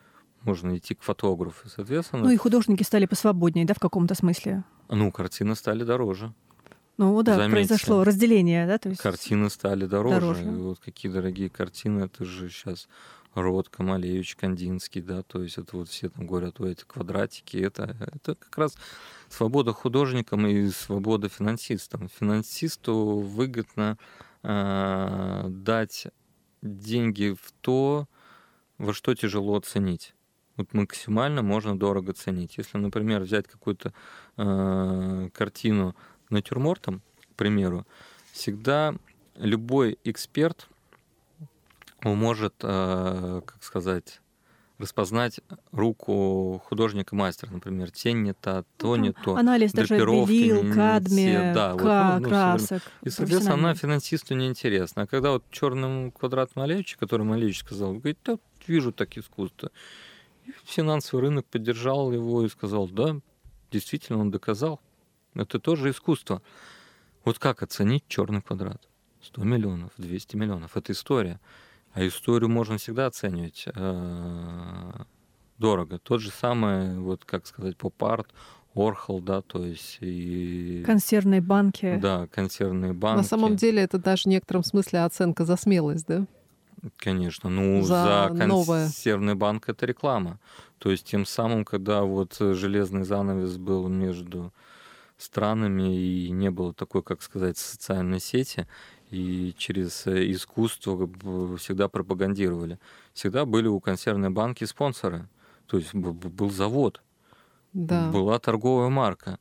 [0.45, 2.23] можно идти к фотографу, соответственно.
[2.23, 4.63] Ну и художники стали посвободнее, да, в каком-то смысле?
[4.89, 6.33] Ну, картины стали дороже.
[6.97, 7.51] Ну да, Заметьте.
[7.51, 8.77] произошло разделение, да?
[8.77, 10.19] То есть картины стали дороже.
[10.19, 10.43] дороже.
[10.43, 12.87] И вот какие дорогие картины, это же сейчас
[13.33, 17.97] Ротко, Малевич, Кандинский, да, то есть это вот все там говорят, о, эти квадратики, это,
[17.99, 18.77] это как раз
[19.27, 22.07] свобода художникам и свобода финансистам.
[22.07, 23.97] Финансисту выгодно
[24.43, 26.07] э, дать
[26.61, 28.07] деньги в то,
[28.77, 30.15] во что тяжело оценить
[30.57, 32.57] вот максимально можно дорого ценить.
[32.57, 33.93] Если, например, взять какую-то
[34.37, 35.95] э, картину
[36.35, 37.85] натюрмортом, к примеру,
[38.31, 38.95] всегда
[39.35, 40.67] любой эксперт
[42.01, 44.21] может, э, как сказать,
[44.77, 45.39] распознать
[45.71, 49.35] руку художника-мастера, например, тень не та, то не то.
[49.35, 52.83] Анализ даже белил, кадмия, да, вот, ну, ну, красок.
[53.01, 55.03] И, соответственно, она финансисту неинтересна.
[55.03, 59.71] А когда вот черным квадрат Малевича, который Малевич сказал, говорит, да, вижу так искусство
[60.65, 63.15] финансовый рынок поддержал его и сказал, да,
[63.71, 64.79] действительно он доказал.
[65.35, 66.41] Это тоже искусство.
[67.23, 68.81] Вот как оценить черный квадрат?
[69.21, 70.77] 100 миллионов, 200 миллионов.
[70.77, 71.39] Это история.
[71.93, 74.91] А историю можно всегда оценивать э,
[75.57, 75.99] дорого.
[75.99, 78.27] Тот же самый, вот как сказать, поп-арт,
[78.75, 80.83] Орхол, да, то есть и...
[80.85, 81.97] Консервные банки.
[82.01, 83.17] Да, консервные банки.
[83.17, 86.25] На самом деле это даже в некотором смысле оценка за смелость, да?
[86.97, 89.35] Конечно, ну за, за консервный новое.
[89.35, 90.39] банк это реклама.
[90.77, 94.53] То есть тем самым, когда вот железный занавес был между
[95.17, 98.67] странами и не было такой, как сказать, социальной сети,
[99.11, 101.07] и через искусство
[101.57, 102.79] всегда пропагандировали.
[103.13, 105.29] Всегда были у консервной банки спонсоры.
[105.67, 107.01] То есть был завод,
[107.73, 108.09] да.
[108.11, 109.39] была торговая марка.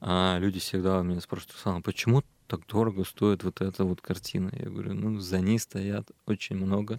[0.00, 4.50] А люди всегда меня спрашивают, Руслан, почему так дорого стоит вот эта вот картина.
[4.52, 6.98] Я говорю, ну, за ней стоят очень много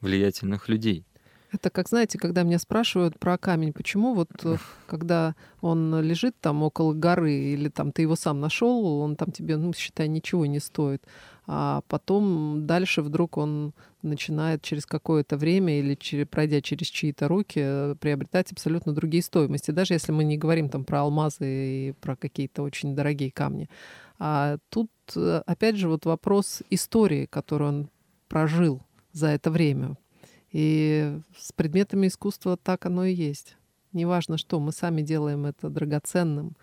[0.00, 1.04] влиятельных людей.
[1.52, 6.62] Это как, знаете, когда меня спрашивают про камень, почему вот э, когда он лежит там
[6.62, 10.60] около горы, или там ты его сам нашел, он там тебе, ну, считай, ничего не
[10.60, 11.04] стоит.
[11.46, 17.60] А потом дальше вдруг он начинает через какое-то время или через, пройдя через чьи-то руки
[17.60, 19.72] э, приобретать абсолютно другие стоимости.
[19.72, 21.46] Даже если мы не говорим там про алмазы
[21.88, 23.68] и про какие-то очень дорогие камни.
[24.20, 27.90] А тут, э, опять же, вот вопрос истории, которую он
[28.28, 28.80] прожил
[29.12, 29.96] за это время.
[30.52, 33.56] И с предметами искусства так оно и есть.
[33.92, 36.56] Неважно что, мы сами делаем это драгоценным.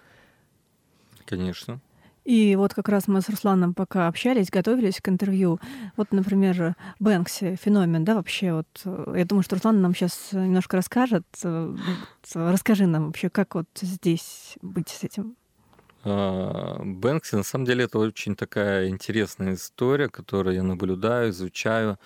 [1.25, 1.81] Конечно.
[2.27, 5.61] И вот как раз мы с Русланом пока общались, готовились к интервью.
[5.95, 8.67] Вот, например, Бэнкси, феномен, да, вообще вот.
[8.83, 11.25] Э, я думаю, что Руслан нам сейчас немножко расскажет.
[11.45, 11.73] Э,
[12.33, 15.37] расскажи нам вообще, как вот здесь быть с этим.
[16.03, 21.97] А, Бэнкси, на самом деле, это очень такая интересная история, которую я наблюдаю, изучаю,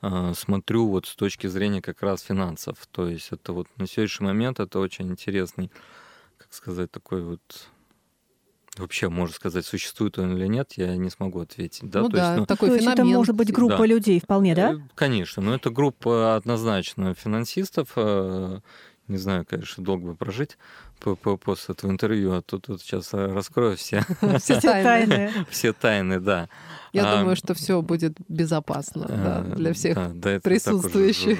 [0.00, 2.86] смотрю вот с точки зрения как раз финансов.
[2.90, 5.70] То есть это вот на сегодняшний момент это очень интересный,
[6.36, 7.40] как сказать, такой вот
[8.78, 11.90] вообще, можно сказать, существует он или нет, я не смогу ответить.
[11.90, 12.00] Да?
[12.00, 12.88] Ну то да, есть, ну, такой То феномен.
[12.90, 13.86] есть это может быть группа да.
[13.86, 14.74] людей вполне, да?
[14.74, 18.60] Э, конечно, но это группа однозначно финансистов, э,
[19.08, 20.58] не знаю, конечно, долго бы прожить
[21.00, 24.04] после этого интервью, а тут вот сейчас раскрою все,
[24.38, 25.32] все тайны.
[25.50, 26.48] Все тайны, да.
[26.92, 31.38] Я а, думаю, что все будет безопасно да, э, для всех да, да, присутствующих.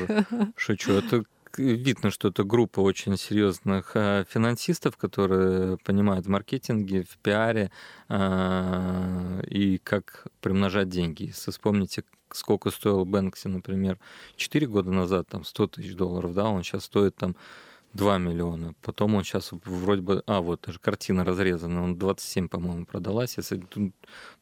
[0.57, 0.93] Шучу.
[0.93, 1.25] Это
[1.57, 7.71] видно, что это группа очень серьезных а, финансистов, которые понимают в маркетинге, в пиаре
[8.09, 11.25] а, и как примножать деньги.
[11.25, 13.99] Если вспомните, сколько стоил Бэнкси, например,
[14.37, 17.37] 4 года назад, там 100 тысяч долларов, да, он сейчас стоит там
[17.95, 18.75] 2 миллиона.
[18.83, 20.23] Потом он сейчас вроде бы...
[20.27, 21.83] А, вот, даже картина разрезана.
[21.83, 23.37] Он 27, по-моему, продалась.
[23.39, 23.63] Если,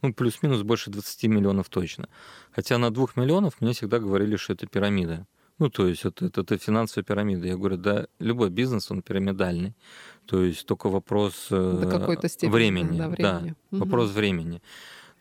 [0.03, 2.09] ну, плюс-минус больше 20 миллионов точно.
[2.53, 5.27] Хотя на 2 миллионов мне всегда говорили, что это пирамида.
[5.59, 7.46] Ну, то есть это, это, это финансовая пирамида.
[7.46, 9.75] Я говорю, да, любой бизнес, он пирамидальный.
[10.27, 12.99] То есть только вопрос э, До какой-то степени, времени.
[12.99, 13.22] Да, времени.
[13.22, 13.85] Да, угу.
[13.85, 14.61] вопрос времени.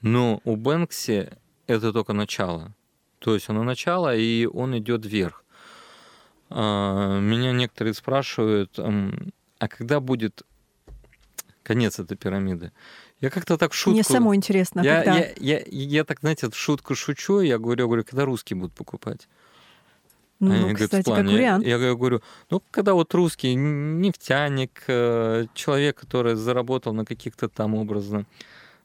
[0.01, 1.29] Но у Бэнкси
[1.67, 2.73] это только начало.
[3.19, 5.43] То есть оно начало, и он идет вверх.
[6.49, 10.43] А, меня некоторые спрашивают, а когда будет
[11.63, 12.71] конец этой пирамиды.
[13.19, 13.95] Я как-то так в шутку...
[13.95, 15.17] Мне самой интересно, я, когда...
[15.17, 19.27] я, я, я так, знаете, в шутку шучу, я говорю, говорю, когда русские будут покупать.
[20.39, 21.65] Ну, Они говорят, в кстати, как вариант.
[21.65, 28.25] Я говорю, ну, когда вот русский нефтяник, э, человек, который заработал на каких-то там образно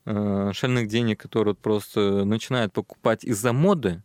[0.05, 4.03] шальных денег, который вот просто начинает покупать из-за моды,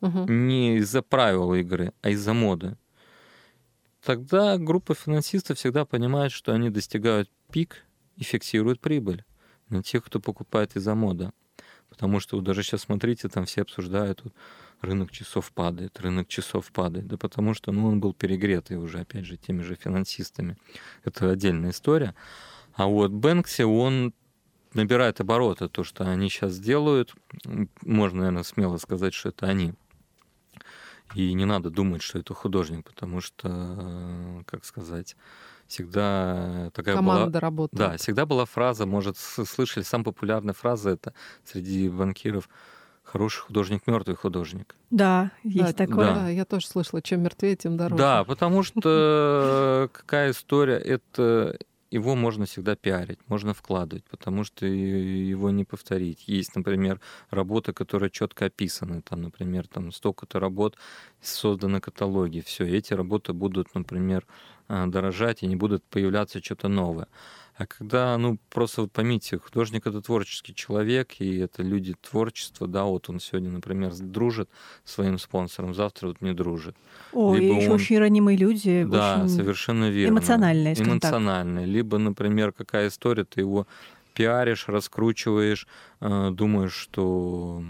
[0.00, 0.48] Мгм.
[0.48, 2.76] не из-за правил игры, а из-за моды,
[4.02, 7.84] тогда группа финансистов всегда понимает, что они достигают пик
[8.16, 9.24] и фиксируют прибыль
[9.68, 11.32] на тех, кто покупает из-за мода.
[11.88, 14.32] Потому что вот даже сейчас смотрите, там все обсуждают, вот,
[14.80, 17.06] рынок часов падает, рынок часов падает.
[17.06, 20.56] Да потому что ну, он был перегретый уже, опять же, теми же финансистами.
[21.04, 22.14] Это отдельная история.
[22.74, 24.14] А вот Бэнкси, он
[24.74, 25.68] набирает обороты.
[25.68, 27.14] То, что они сейчас делают,
[27.82, 29.74] можно, наверное, смело сказать, что это они.
[31.14, 35.16] И не надо думать, что это художник, потому что, э, как сказать,
[35.66, 37.14] всегда такая была...
[37.16, 37.78] Команда работает.
[37.78, 41.12] Да, всегда была фраза, может, слышали, самая популярная фраза это
[41.44, 42.48] среди банкиров
[43.02, 44.76] «хороший художник, мертвый художник».
[44.90, 46.14] Да, есть Да, такое.
[46.14, 48.00] Да, я тоже слышала, чем мертвее, тем дороже.
[48.00, 51.58] Да, потому что какая история, это
[51.90, 56.24] его можно всегда пиарить, можно вкладывать, потому что его не повторить.
[56.28, 57.00] Есть, например,
[57.30, 60.76] работы, которые четко описаны, там, например, там столько-то работ
[61.20, 64.26] созданы каталоги, все, эти работы будут, например,
[64.68, 67.08] а, дорожать и не будут появляться что-то новое.
[67.60, 72.84] А когда, ну, просто вот поймите, художник это творческий человек, и это люди творчества, да,
[72.84, 74.48] вот он сегодня, например, дружит
[74.86, 76.74] своим спонсором, завтра вот не дружит.
[77.12, 78.86] Ой, Либо еще он- очень ранимые люди.
[78.90, 79.28] Да, очень...
[79.28, 80.14] совершенно верно.
[80.14, 81.10] эмоциональные, скажем так.
[81.10, 81.66] Эмоциональные.
[81.66, 83.66] Либо, например, какая история, ты его
[84.14, 85.66] пиаришь, раскручиваешь,
[86.00, 87.62] э, думаешь, что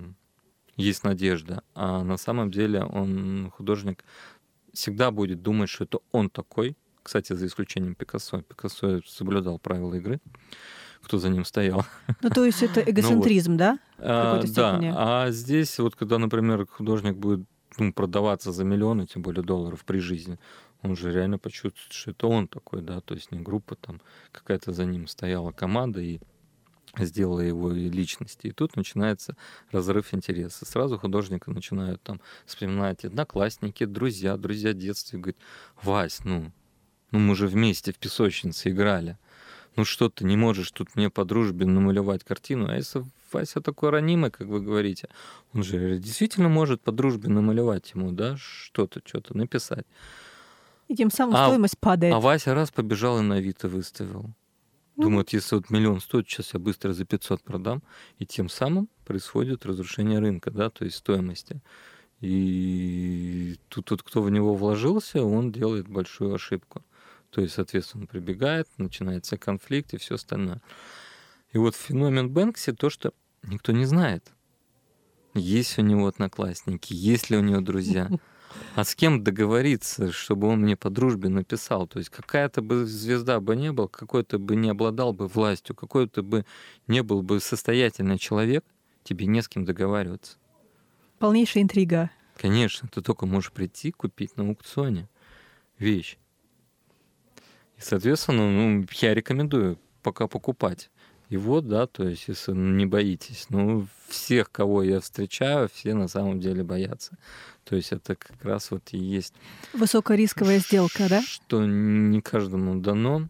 [0.77, 1.65] есть надежда.
[1.75, 4.05] А на самом деле он, художник,
[4.73, 6.77] всегда будет думать, что это он такой.
[7.03, 8.43] Кстати, за исключением Пикассо.
[8.43, 10.21] Пикассо соблюдал правила игры.
[11.03, 11.85] Кто за ним стоял?
[12.23, 13.79] Ну, то есть это эгоцентризм, да?
[13.99, 17.47] А, да, а здесь вот когда, например, художник будет
[17.79, 20.39] ну, продаваться за миллионы, тем более долларов при жизни,
[20.83, 24.01] он же реально почувствует, что это он такой, да, то есть не группа, там
[24.33, 26.21] какая-то за ним стояла команда и
[26.99, 28.49] сделала его и личности.
[28.49, 29.37] И тут начинается
[29.71, 30.65] разрыв интереса.
[30.65, 35.17] Сразу художника начинают там вспоминать одноклассники, друзья, друзья детства.
[35.17, 35.39] И говорит,
[35.83, 36.53] Вась, ну,
[37.11, 39.19] ну мы же вместе в песочнице играли.
[39.77, 42.69] Ну что ты не можешь тут мне по дружбе намалевать картину?
[42.69, 45.09] А если Вася такой ранимый, как вы говорите,
[45.53, 49.87] он же действительно может по дружбе намалевать ему, да, что-то, что-то написать.
[50.89, 52.13] И тем самым А- стоимость падает.
[52.13, 54.35] А Вася раз побежал и на Авито выставил.
[54.97, 57.83] Ну, Думает, если вот миллион стоит, сейчас я быстро за 500 продам.
[58.19, 61.63] И тем самым происходит разрушение рынка, да, то есть стоимости.
[62.21, 66.85] И тут тот, кто в него вложился, он делает большую ошибку.
[67.31, 70.61] То есть, соответственно, прибегает, начинается конфликт и все остальное.
[71.53, 73.13] И вот феномен Бэнкси то, что
[73.43, 74.33] никто не знает.
[75.35, 78.11] Есть у него одноклассники, есть ли у него друзья.
[78.75, 81.87] А с кем договориться, чтобы он мне по дружбе написал?
[81.87, 86.25] То есть какая-то бы звезда бы не был, какой-то бы не обладал бы властью, какой-то
[86.25, 86.45] бы
[86.89, 88.65] не был бы состоятельный человек,
[89.05, 90.37] тебе не с кем договариваться.
[91.21, 92.11] Полнейшая интрига.
[92.37, 95.09] Конечно, ты только можешь прийти купить на аукционе
[95.79, 96.19] вещь.
[97.81, 100.91] Соответственно, ну, я рекомендую пока покупать
[101.31, 103.47] его, да, то есть, если не боитесь.
[103.51, 107.17] Ну, всех, кого я встречаю, все на самом деле боятся.
[107.65, 109.35] То есть это как раз вот и есть
[109.73, 111.23] Высокорисковая сделка, да?
[111.23, 113.29] что не каждому дано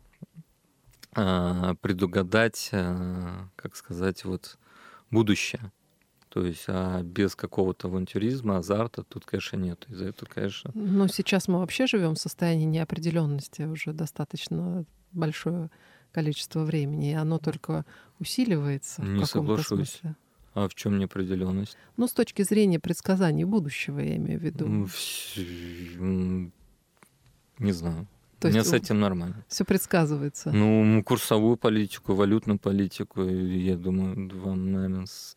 [1.12, 4.58] а, предугадать, а, как сказать, вот
[5.10, 5.70] будущее.
[6.30, 9.84] То есть, а без какого-то авантюризма, азарта тут, конечно, нет.
[9.88, 15.70] И за это, конечно, Но сейчас мы вообще живем в состоянии неопределенности уже достаточно большое
[16.12, 17.84] количество времени, и оно только
[18.20, 19.66] усиливается Не в соглашусь.
[19.66, 20.14] смысле.
[20.54, 21.76] а в чем неопределенность?
[21.96, 24.88] Ну, с точки зрения предсказаний будущего, я имею в виду.
[27.58, 28.06] Не знаю.
[28.38, 29.44] То меня есть с этим нормально.
[29.48, 30.50] все предсказывается.
[30.50, 35.36] Ну, курсовую политику, валютную политику, я думаю, вам, наверное, с-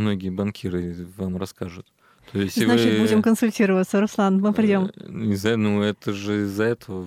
[0.00, 1.86] многие банкиры вам расскажут.
[2.32, 4.90] То есть, Значит, вы- будем консультироваться, Руслан, мы придем.
[4.96, 7.06] Э, Из-за, ну, это же из-за этого,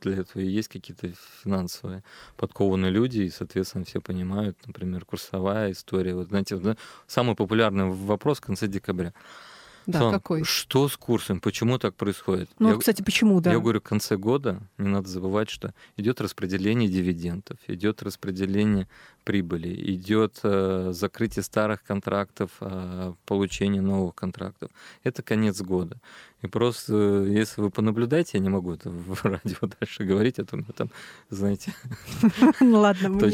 [0.00, 1.12] для этого и есть какие-то
[1.42, 2.02] финансовые
[2.36, 6.14] подкованные люди, и, соответственно, все понимают, например, курсовая история.
[6.14, 6.76] Вот, знаете, да,
[7.06, 9.12] самый популярный вопрос в конце декабря.
[9.86, 10.44] Да, Слан, какой?
[10.44, 11.40] Что с курсом?
[11.40, 12.48] Почему так происходит?
[12.58, 13.52] Ну, я, кстати, почему, да?
[13.52, 18.88] я говорю, в конце года не надо забывать, что идет распределение дивидендов, идет распределение
[19.24, 24.70] прибыли, идет э, закрытие старых контрактов, э, получение новых контрактов.
[25.02, 25.96] Это конец года.
[26.42, 30.44] И просто, э, если вы понаблюдаете, я не могу это в радио дальше говорить, а
[30.44, 30.90] то мы там,
[31.30, 31.74] знаете...
[32.60, 33.32] Ну ладно, мы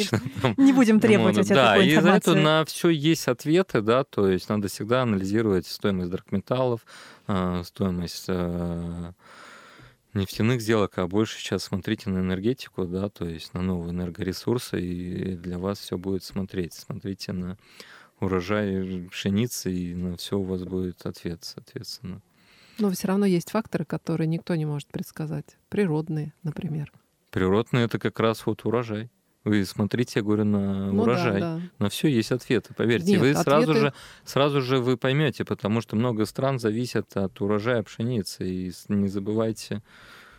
[0.57, 4.49] не будем требовать тебя Да, и за это на все есть ответы, да, то есть
[4.49, 6.81] надо всегда анализировать стоимость драгметаллов,
[7.27, 9.13] э, стоимость э,
[10.15, 15.37] нефтяных сделок, а больше сейчас смотрите на энергетику, да, то есть на новые энергоресурсы, и
[15.37, 16.75] для вас все будет смотреть.
[16.75, 17.59] Смотрите на
[18.21, 22.23] урожай пшеницы, и на все у вас будет ответ, соответственно.
[22.79, 25.59] Но все равно есть факторы, которые никто не может предсказать.
[25.69, 26.93] Природные, например.
[27.31, 29.11] Природные это как раз вот урожай.
[29.45, 31.41] Вы смотрите, я говорю, на ну, урожай.
[31.41, 31.63] Да, да.
[31.79, 33.13] На все есть ответы, поверьте.
[33.13, 33.45] Нет, вы ответы...
[33.45, 33.93] сразу же,
[34.25, 38.47] сразу же вы поймете, потому что много стран зависят от урожая пшеницы.
[38.47, 39.83] И не забывайте,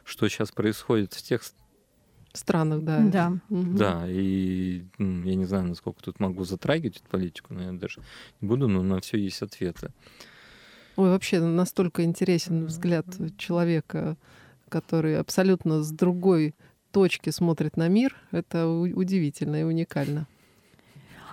[0.04, 1.42] что сейчас происходит в тех
[2.34, 3.00] странах, да.
[3.00, 3.38] Да.
[3.50, 3.78] Угу.
[3.78, 8.02] Да, и я не знаю, насколько тут могу затрагивать эту политику, наверное, даже
[8.40, 9.92] не буду, но на все есть ответы.
[10.96, 13.06] Ой, вообще настолько интересен взгляд
[13.38, 14.18] человека,
[14.70, 16.54] который абсолютно с другой
[16.92, 20.28] точки смотрит на мир, это удивительно и уникально.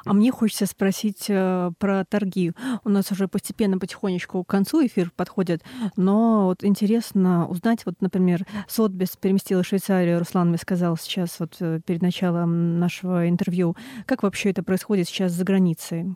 [0.05, 2.53] А мне хочется спросить э, про торги.
[2.85, 5.63] У нас уже постепенно, потихонечку к концу эфир подходит,
[5.97, 11.81] но вот интересно узнать, вот, например, Сотбис переместила Швейцарию, Руслан мне сказал сейчас, вот э,
[11.85, 13.77] перед началом нашего интервью.
[14.07, 16.15] Как вообще это происходит сейчас за границей?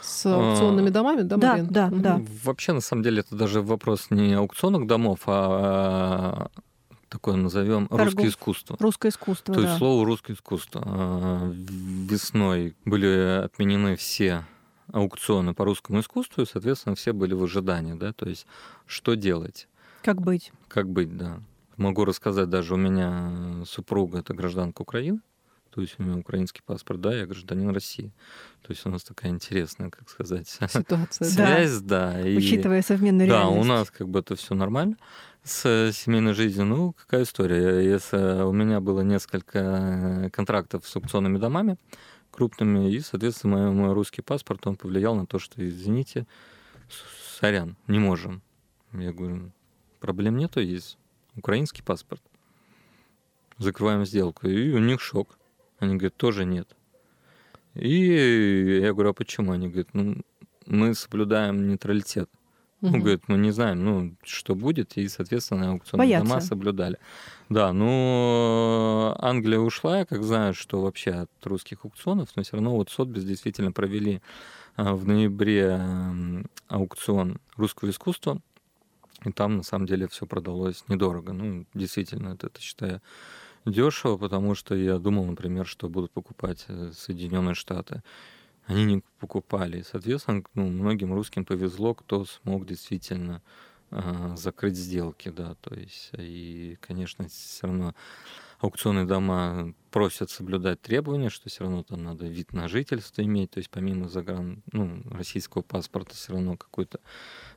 [0.00, 1.66] С аукционными а, домами, да, Марин?
[1.66, 2.22] Да, да, да.
[2.42, 6.48] Вообще, на самом деле, это даже вопрос не аукционных домов, а
[7.12, 8.06] такое назовем Торгов.
[8.06, 8.76] русское искусство.
[8.80, 9.54] Русское искусство.
[9.54, 9.66] То да.
[9.66, 10.82] есть слово русское искусство.
[10.84, 14.46] А, весной были отменены все
[14.92, 18.46] аукционы по русскому искусству, и, соответственно, все были в ожидании, да, то есть
[18.86, 19.68] что делать?
[20.02, 20.52] Как быть?
[20.68, 21.40] Как быть, да.
[21.76, 25.20] Могу рассказать, даже у меня супруга это гражданка Украины,
[25.74, 28.12] то есть у меня украинский паспорт, да, я гражданин России.
[28.60, 32.12] То есть у нас такая интересная, как сказать, ситуация, связь, да.
[32.12, 33.54] да и, Учитывая современную реальность.
[33.54, 34.96] Да, у нас как бы это все нормально
[35.42, 36.66] с семейной жизнью.
[36.66, 37.80] Ну, какая история?
[37.80, 41.78] Если у меня было несколько контрактов с аукционными домами
[42.30, 46.26] крупными, и, соответственно, мой, мой русский паспорт, он повлиял на то, что, извините,
[47.38, 48.42] сорян, не можем.
[48.92, 49.52] Я говорю,
[50.00, 50.98] проблем нету, есть
[51.36, 52.22] украинский паспорт.
[53.58, 54.48] Закрываем сделку.
[54.48, 55.38] И у них шок.
[55.82, 56.68] Они говорят, тоже нет.
[57.74, 59.52] И я говорю, а почему?
[59.52, 60.16] Они говорят, ну,
[60.66, 62.30] мы соблюдаем нейтралитет.
[62.82, 62.90] Угу.
[62.90, 66.28] Ну, говорит, мы не знаем, ну, что будет, и, соответственно, аукционные Боятся.
[66.28, 66.98] дома соблюдали.
[67.48, 72.90] Да, ну, Англия ушла, как знают, что вообще от русских аукционов, но все равно вот
[72.90, 74.20] Сотбис действительно провели
[74.76, 75.80] а, в ноябре
[76.68, 78.40] аукцион русского искусства,
[79.24, 81.32] и там, на самом деле, все продалось недорого.
[81.32, 83.00] Ну, действительно, это, это считаю,
[83.64, 88.02] дешево, потому что я думал, например, что будут покупать э, Соединенные Штаты.
[88.66, 89.82] Они не покупали.
[89.82, 93.42] соответственно, ну, многим русским повезло, кто смог действительно
[93.90, 97.94] э, закрыть сделки, да, то есть, и, конечно, все равно
[98.62, 103.58] аукционные дома просят соблюдать требования, что все равно там надо вид на жительство иметь, то
[103.58, 107.00] есть помимо загран, ну, российского паспорта все равно какую-то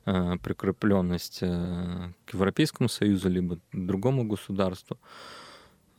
[0.04, 4.98] э, прикрепленность э, к Европейскому Союзу либо другому государству.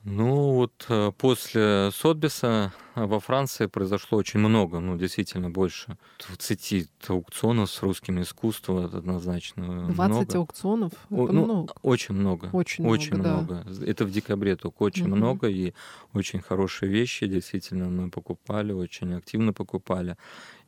[0.09, 5.97] Ну вот э, после Сотбиса во Франции произошло очень много, ну действительно больше
[6.29, 10.37] 20 аукционов с русским искусством, это однозначно 20 много.
[10.37, 10.93] аукционов?
[11.09, 11.73] Это ну, много.
[11.81, 12.49] Очень много.
[12.53, 13.65] Очень, очень много, много.
[13.67, 13.85] Да.
[13.85, 15.17] Это в декабре только очень угу.
[15.17, 15.73] много, и
[16.13, 20.15] очень хорошие вещи действительно мы покупали, очень активно покупали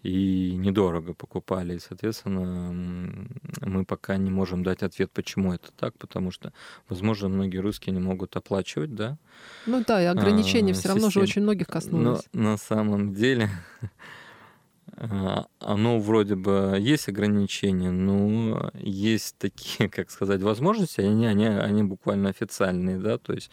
[0.03, 1.75] и недорого покупали.
[1.75, 2.71] И, соответственно,
[3.61, 6.53] мы пока не можем дать ответ, почему это так, потому что,
[6.87, 9.17] возможно, многие русские не могут оплачивать, да.
[9.65, 12.23] Ну да, и ограничения а, все равно же очень многих коснулись.
[12.33, 13.49] Но на самом деле
[15.59, 22.29] оно вроде бы есть ограничения, но есть такие, как сказать, возможности, они, они, они буквально
[22.29, 23.49] официальные, да, то есть,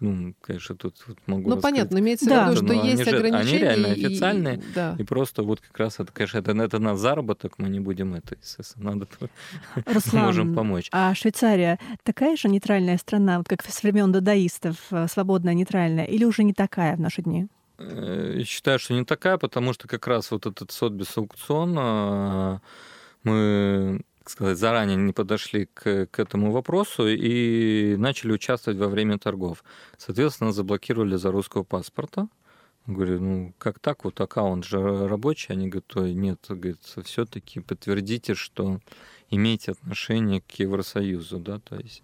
[0.00, 2.46] ну, конечно, тут вот могу Ну, понятно, имеется да.
[2.46, 3.40] в виду, что есть они ограничения.
[3.40, 4.96] Они реально официальные, и, да.
[4.98, 8.36] и просто вот как раз это, конечно, это, это на заработок, мы не будем это,
[8.40, 9.06] естественно, надо
[9.86, 10.88] Руслан, можем помочь.
[10.92, 16.24] А Швейцария такая же нейтральная страна, вот как с времен дадаистов, э, свободная, нейтральная, или
[16.24, 17.48] уже не такая в наши дни?
[17.80, 22.60] Э, считаю, что не такая, потому что как раз вот этот Сотбис аукцион а,
[23.22, 29.18] мы так сказать, заранее не подошли к, к этому вопросу и начали участвовать во время
[29.18, 29.64] торгов.
[29.96, 32.28] Соответственно, заблокировали за русского паспорта.
[32.86, 35.52] Говорю, ну как так, вот аккаунт же рабочий.
[35.52, 38.80] Они говорят, нет, говорит, все-таки подтвердите, что
[39.30, 42.02] имеете отношение к Евросоюзу, да, то есть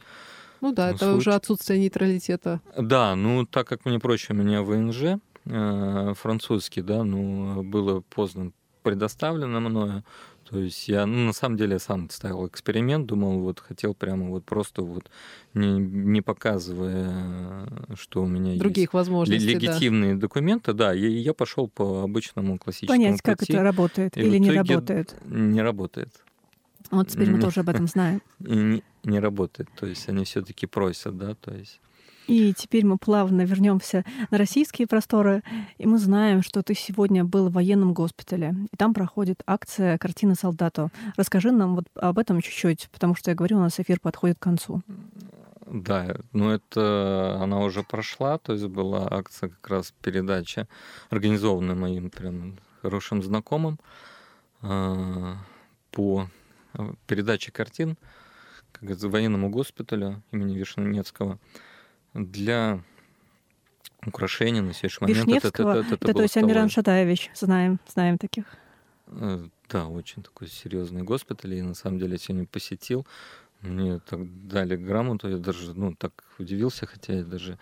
[0.61, 1.17] ну да, это случае...
[1.17, 2.61] уже отсутствие нейтралитета.
[2.79, 8.53] Да, ну так как мне проще, у меня ВНЖ, э, французский, да, ну, было поздно
[8.83, 10.05] предоставлено мною.
[10.49, 14.29] То есть я, ну, на самом деле, я сам ставил эксперимент, думал, вот хотел прямо
[14.29, 15.11] вот просто вот
[15.55, 17.69] не, не показывая,
[17.99, 20.21] что у меня Других есть возможностей, легитимные да.
[20.21, 24.53] документы, да, и я пошел по обычному классическому Понять, пути, как это работает или не
[24.53, 25.17] работает.
[25.25, 26.11] Не работает.
[26.93, 28.23] Вот теперь мы тоже об этом знаем.
[28.39, 29.69] И не, не работает.
[29.77, 31.81] То есть они все-таки просят, да, то есть.
[32.27, 35.43] И теперь мы плавно вернемся на российские просторы.
[35.79, 38.55] И мы знаем, что ты сегодня был в военном госпитале.
[38.73, 40.91] И там проходит акция «Картина солдату».
[41.17, 44.43] Расскажи нам вот об этом чуть-чуть, потому что я говорю, у нас эфир подходит к
[44.43, 44.83] концу.
[45.67, 50.69] Да, ну это она уже прошла, то есть была акция как раз передача,
[51.11, 53.81] организованная моим прям хорошим знакомым
[54.63, 55.39] а,
[55.91, 56.29] по
[57.09, 57.97] передаче картин
[58.81, 61.39] говорится, военному госпиталю имени Вишневецкого
[62.17, 62.83] для
[64.05, 65.27] украшения на сегодняшний момент.
[65.27, 66.37] Вишневского, это, было то есть.
[66.37, 68.45] Амиран Шатаевич, знаем, знаем таких.
[69.09, 71.55] Э, Да, очень такой серьезный госпиталь.
[71.55, 73.07] И на самом деле я сегодня посетил.
[73.61, 77.59] Мне так дали грамоту, я даже, ну, так удивился, хотя я даже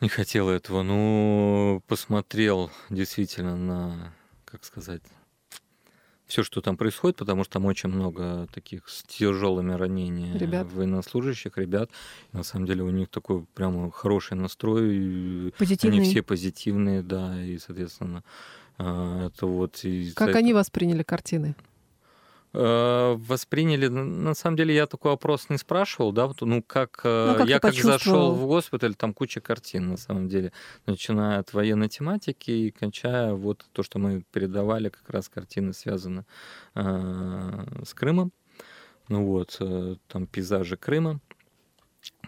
[0.00, 0.82] не хотел этого.
[0.82, 4.12] Но посмотрел действительно на,
[4.44, 5.02] как сказать,
[6.30, 10.72] все, что там происходит, потому что там очень много таких с тяжелыми ранениями Ребят.
[10.72, 11.90] военнослужащих, ребят.
[12.32, 14.96] И на самом деле у них такой прямо хороший настрой.
[14.96, 15.98] и Позитивный.
[15.98, 18.24] Они все позитивные, да, и, соответственно,
[18.78, 19.84] а, это вот...
[19.84, 21.54] из-за Как этого- они восприняли картины?
[22.52, 27.26] Э, восприняли, на самом деле я такой вопрос не спрашивал, да, вот, ну как, э,
[27.32, 30.52] Ну, как я как зашел в госпиталь, там куча картин на самом деле,
[30.84, 36.24] начиная от военной тематики и кончая вот то, что мы передавали, как раз картины связаны
[36.74, 38.32] э, с Крымом,
[39.08, 41.20] ну вот, э, там пейзажи Крыма,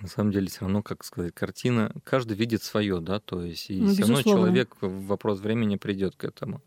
[0.01, 3.81] на самом деле все равно, как сказать, картина, каждый видит свое, да, то есть и
[3.81, 6.61] Ну, все равно человек в вопрос времени придет к этому.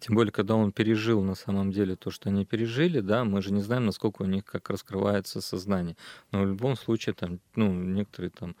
[0.00, 3.52] Тем более, когда он пережил на самом деле то, что они пережили, да, мы же
[3.52, 5.96] не знаем, насколько у них как раскрывается сознание.
[6.30, 8.54] Но в любом случае, там, ну, некоторые там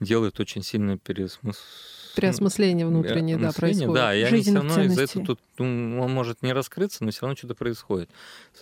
[0.00, 2.12] делают очень сильно пересмыс...
[2.16, 3.94] Переосмысление внутреннее, да, происходит.
[3.94, 7.22] Да, и они все равно из-за этого тут, ну, он может не раскрыться, но все
[7.22, 8.08] равно что-то происходит.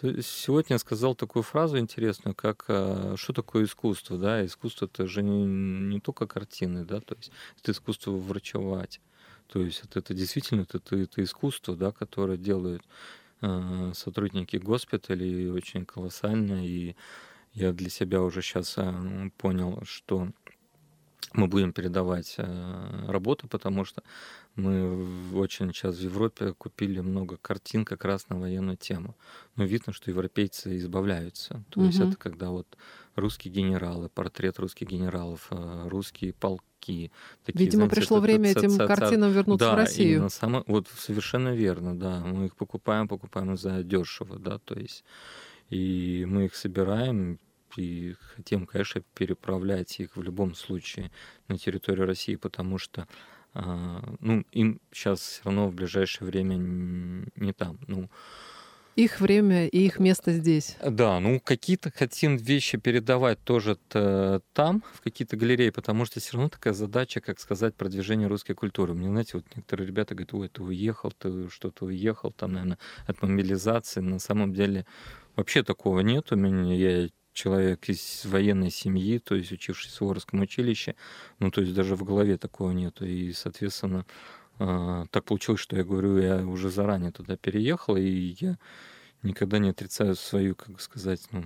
[0.00, 4.44] Сегодня я сказал такую фразу интересную, как а, что такое искусство, да?
[4.46, 7.30] Искусство это же не, не только картины, да, то есть
[7.60, 9.00] это искусство врачевать.
[9.48, 12.82] То есть это, это действительно это, это, это искусство, да, которое делают
[13.42, 16.66] э, сотрудники госпиталей очень колоссально.
[16.66, 16.96] И
[17.52, 18.78] я для себя уже сейчас
[19.36, 20.30] понял, что
[21.34, 24.02] мы будем передавать э, работу, потому что
[24.54, 29.16] мы очень сейчас в Европе купили много картин как раз на военную тему.
[29.56, 31.64] Но видно, что европейцы избавляются.
[31.70, 32.08] То есть Мгм.
[32.10, 32.66] это когда вот
[33.16, 37.10] русские генералы, портрет русских генералов, э, русские полки.
[37.44, 40.16] Такие, Видимо, знаете, пришло это- время это этим ца- ца- картинам вернуться да, в Россию.
[40.16, 42.20] именно само- вот совершенно верно, да.
[42.20, 45.04] Мы их покупаем, покупаем за дешево, да, то есть
[45.70, 47.38] и мы их собираем
[47.76, 51.10] и хотим, конечно, переправлять их в любом случае
[51.48, 53.06] на территорию России, потому что
[53.54, 57.78] а, ну, им сейчас все равно в ближайшее время не там.
[57.86, 58.08] Ну,
[58.96, 60.76] Их время и их место здесь.
[60.84, 66.34] да, ну какие-то хотим вещи передавать тоже т- там, в какие-то галереи, потому что все
[66.34, 68.92] равно такая задача, как сказать, продвижение русской культуры.
[68.94, 73.22] Мне, знаете, вот некоторые ребята говорят, ой, ты уехал, ты что-то уехал, там, наверное, от
[73.22, 74.00] мобилизации.
[74.00, 74.84] На самом деле
[75.36, 76.74] вообще такого нет у меня.
[76.74, 80.94] Я человек из военной семьи, то есть учившийся в Воровском училище,
[81.38, 83.04] ну, то есть даже в голове такого нету.
[83.04, 84.06] И, соответственно,
[84.58, 88.58] а, так получилось, что я говорю, я уже заранее туда переехал, и я
[89.22, 91.44] никогда не отрицаю свою, как сказать, ну,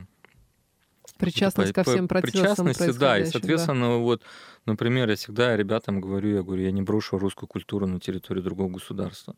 [1.19, 3.31] Причастность ко всем процессам причастности, да, и, происходящим, да.
[3.31, 4.23] соответственно, вот,
[4.67, 8.71] например, я всегда ребятам говорю, я говорю, я не брошу русскую культуру на территории другого
[8.71, 9.37] государства.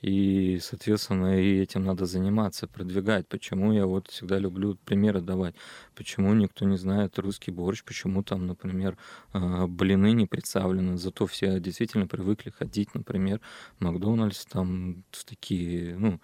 [0.00, 3.26] И, соответственно, и этим надо заниматься, продвигать.
[3.26, 5.56] Почему я вот всегда люблю примеры давать.
[5.96, 8.96] Почему никто не знает русский борщ, почему там, например,
[9.32, 10.96] а, блины не представлены.
[10.98, 13.40] Зато все действительно привыкли ходить, например,
[13.78, 16.20] в Макдональдс, там в такие, ну,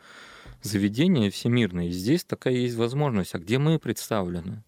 [0.63, 1.91] заведения всемирные.
[1.91, 3.35] Здесь такая есть возможность.
[3.35, 4.63] А где мы представлены?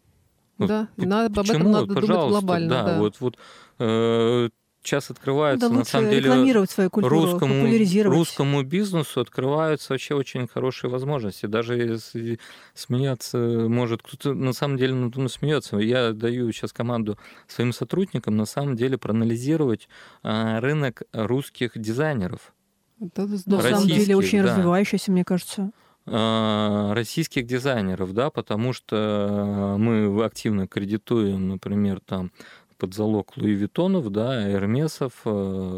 [0.58, 1.72] Вот Да, п- надо, об этом почему?
[1.72, 2.68] надо думать Пожалуйста, глобально.
[2.68, 3.38] Да, Да, вот, вот
[3.78, 4.48] э,
[4.86, 10.46] сейчас открываются, Надо на самом деле, рекламировать свою культуру, русскому, русскому бизнесу открываются вообще очень
[10.46, 11.46] хорошие возможности.
[11.46, 12.38] Даже если
[12.74, 15.76] смеяться может кто-то, на самом деле, надо мной смеется.
[15.78, 17.18] Я даю сейчас команду
[17.48, 19.88] своим сотрудникам, на самом деле, проанализировать
[20.22, 22.54] а, рынок русских дизайнеров.
[23.00, 24.54] Это На самом деле очень да.
[24.54, 25.70] развивающийся, мне кажется.
[26.06, 32.30] а, российских дизайнеров, да, потому что мы активно кредитуем, например, там
[32.78, 35.24] под залог Луи Виттонов, да, Эрмесов,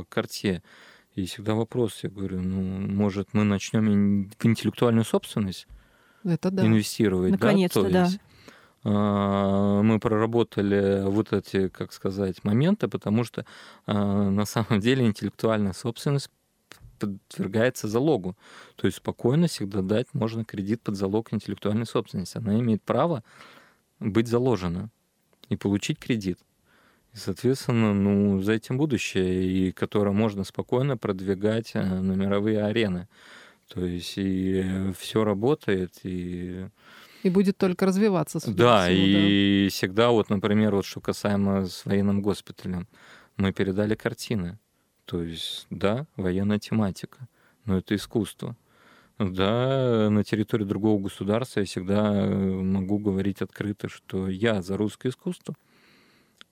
[0.09, 0.63] Картье.
[1.15, 5.67] И всегда вопрос, я говорю, ну, может, мы начнем в интеллектуальную собственность
[6.25, 6.65] Это да.
[6.65, 7.89] инвестировать, Наконец-то, да?
[7.89, 8.05] То да.
[8.05, 8.21] Есть,
[8.85, 13.45] а, мы проработали вот эти, как сказать, моменты, потому что
[13.87, 16.31] а, на самом деле интеллектуальная собственность
[16.99, 18.37] подвергается залогу.
[18.77, 22.39] То есть спокойно всегда дать можно кредит под залог интеллектуальной собственности.
[22.39, 23.23] Она имеет право
[24.01, 24.91] быть заложена
[25.49, 26.39] и получить кредит.
[27.19, 33.09] Соответственно, ну, за этим будущее, и которое можно спокойно продвигать э, на мировые арены.
[33.69, 36.69] То есть и все работает, и...
[37.23, 38.39] И будет только развиваться.
[38.47, 39.71] Да, всего, и да.
[39.71, 42.87] всегда вот, например, вот что касаемо с военным госпиталем,
[43.37, 44.59] мы передали картины.
[45.05, 47.29] То есть, да, военная тематика,
[47.65, 48.57] но это искусство.
[49.19, 55.09] Да, на территории другого государства я всегда э, могу говорить открыто, что я за русское
[55.09, 55.57] искусство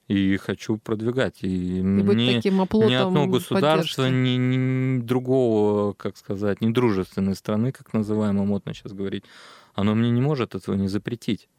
[0.07, 1.43] и хочу продвигать.
[1.43, 7.93] И, и мне ни одно государство, ни, ни другого, как сказать, ни дружественной страны, как
[7.93, 9.25] называемо модно сейчас говорить,
[9.73, 11.49] оно мне не может этого не запретить.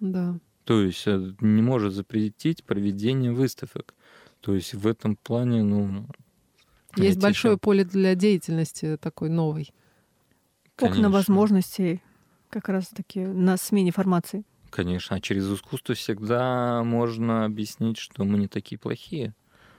[0.00, 0.38] Да.
[0.64, 3.94] То есть э, не может запретить проведение выставок.
[4.40, 6.06] То есть в этом плане, ну...
[6.96, 9.72] Есть большое поле для деятельности такой новой.
[10.76, 11.00] Конечно.
[11.00, 12.02] Окна возможностей
[12.50, 14.44] как раз-таки на смене формации.
[14.70, 19.34] Конечно, а через искусство всегда можно объяснить, что мы не такие плохие.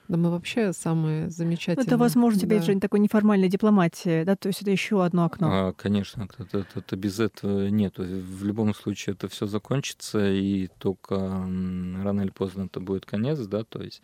[0.08, 1.86] Да мы вообще самые замечательные.
[1.86, 2.72] Это возможность, опять да.
[2.72, 5.48] же, такой неформальной дипломатии, да, то есть это еще одно окно.
[5.50, 7.98] А, конечно, это, это, это без этого нет.
[7.98, 13.64] В любом случае это все закончится, и только рано или поздно это будет конец, да,
[13.64, 14.02] то есть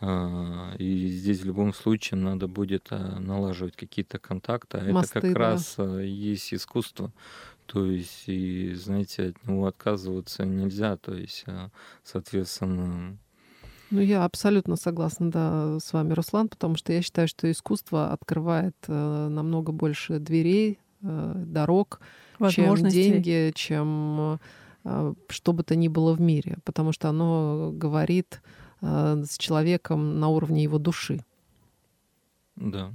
[0.00, 5.28] а, и здесь в любом случае надо будет а, налаживать какие-то контакты, а Мосты, это
[5.28, 5.40] как да.
[5.40, 7.12] раз есть искусство.
[7.66, 10.96] То есть, и, знаете, от него отказываться нельзя.
[10.96, 11.44] То есть,
[12.02, 13.18] соответственно...
[13.90, 18.74] Ну, я абсолютно согласна, да, с вами, Руслан, потому что я считаю, что искусство открывает
[18.88, 22.00] э, намного больше дверей, э, дорог,
[22.50, 24.40] чем деньги, чем
[24.84, 28.40] э, что бы то ни было в мире, потому что оно говорит
[28.84, 31.24] Э, с человеком на уровне его души.
[32.56, 32.92] Да.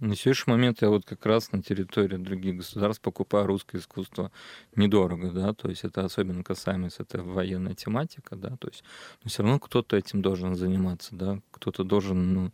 [0.00, 4.30] На сегодняшний момент я вот как раз на территории других государств покупаю русское искусство
[4.76, 8.84] недорого, да, то есть это особенно касаемо, это военная тематика, да, то есть,
[9.24, 12.52] но все равно кто-то этим должен заниматься, да, кто-то должен, ну,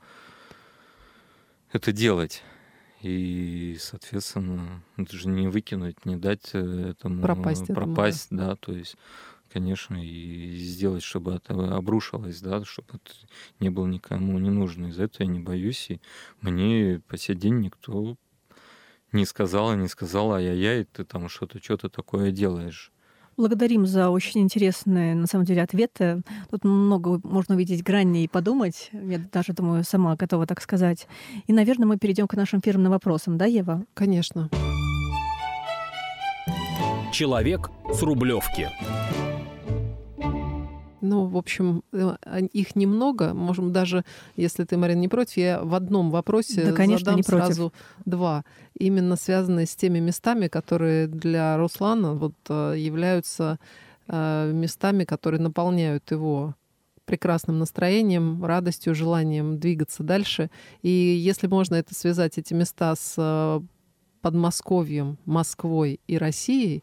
[1.71, 2.43] это делать.
[3.03, 8.47] И, соответственно, это же не выкинуть, не дать э, этому пропасть, пропасть этому, да.
[8.47, 8.97] да, то есть
[9.55, 13.13] конечно, и сделать, чтобы это обрушилось, да, чтобы это
[13.61, 14.89] не было никому не нужно.
[14.89, 16.01] Из-за этого я не боюсь, и
[16.41, 18.17] мне по сей день никто
[19.13, 22.91] не сказал, не сказал, ай-яй-яй, ты там что-то, что-то такое делаешь.
[23.37, 26.23] Благодарим за очень интересные, на самом деле, ответы.
[26.51, 28.91] Тут много можно увидеть граней и подумать.
[28.93, 31.07] Я даже думаю, сама готова так сказать.
[31.47, 33.85] И, наверное, мы перейдем к нашим фирменным вопросам, да, Ева?
[33.95, 34.51] Конечно.
[37.13, 38.69] Человек с Рублевки.
[41.05, 42.17] Ну, в общем, э,
[42.53, 43.35] их немного.
[43.35, 44.05] Можем даже,
[44.37, 47.75] если ты, Марина, не против, я в одном вопросе да, конечно, задам не сразу
[48.07, 48.43] два.
[48.79, 53.59] Именно связанные с теми местами, которые для Руслана вот, э, являются
[54.09, 56.55] э, местами, которые наполняют его
[57.05, 60.51] прекрасным настроением, радостью, желанием двигаться дальше.
[60.81, 63.63] И если можно это связать, эти места с
[64.23, 66.83] Подмосковьем, Москвой и Россией,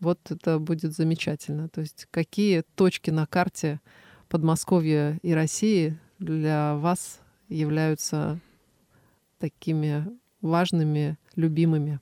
[0.00, 1.68] вот это будет замечательно.
[1.68, 3.80] То есть какие точки на карте
[4.28, 8.38] Подмосковья и России для вас являются
[9.38, 10.06] такими
[10.40, 12.00] важными, любимыми?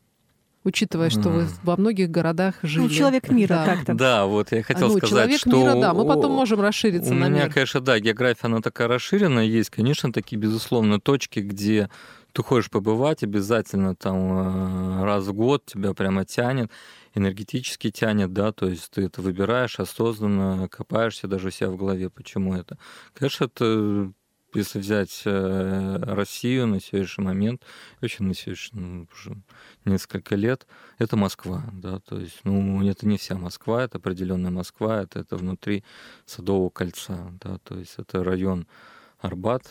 [0.65, 2.83] Учитывая, что вы во многих городах ну, жили.
[2.83, 3.65] Ну, человек мира да.
[3.65, 3.95] как-то.
[3.95, 5.51] Да, вот я хотел ну, сказать, человек что...
[5.51, 7.53] мира, да, мы потом можем расшириться У на меня, мир.
[7.53, 9.45] конечно, да, география, она такая расширенная.
[9.45, 11.89] Есть, конечно, такие, безусловно, точки, где
[12.33, 16.71] ты хочешь побывать обязательно там э, раз в год, тебя прямо тянет
[17.15, 22.11] энергетически тянет, да, то есть ты это выбираешь осознанно, копаешься даже у себя в голове,
[22.11, 22.79] почему это.
[23.15, 24.13] Конечно, это
[24.55, 27.63] если взять э, Россию на сегодняшний момент,
[28.01, 29.37] вообще на сегодняшний, ну, уже
[29.85, 30.67] несколько лет,
[30.99, 35.37] это Москва, да, то есть, ну, это не вся Москва, это определенная Москва, это, это
[35.37, 35.85] внутри
[36.25, 38.67] Садового кольца, да, то есть это район
[39.19, 39.71] Арбат,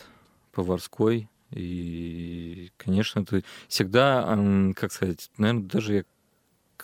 [0.52, 4.38] Поварской, и, конечно, это всегда,
[4.76, 6.04] как сказать, наверное, даже я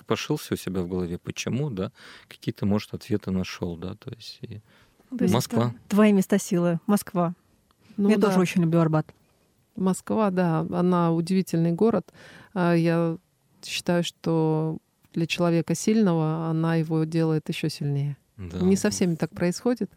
[0.02, 1.92] пошился у себя в голове, почему, да,
[2.28, 4.60] какие-то, может, ответы нашел, да, то есть, и...
[5.16, 5.72] то есть Москва.
[5.88, 7.34] Твои места силы, Москва.
[7.96, 8.28] Ну, Я да.
[8.28, 9.14] тоже очень люблю Арбат.
[9.76, 12.12] Москва, да, она удивительный город.
[12.54, 13.16] А я
[13.62, 14.78] считаю, что
[15.12, 18.16] для человека сильного она его делает еще сильнее.
[18.36, 18.60] Да.
[18.60, 19.90] Не со всеми так происходит,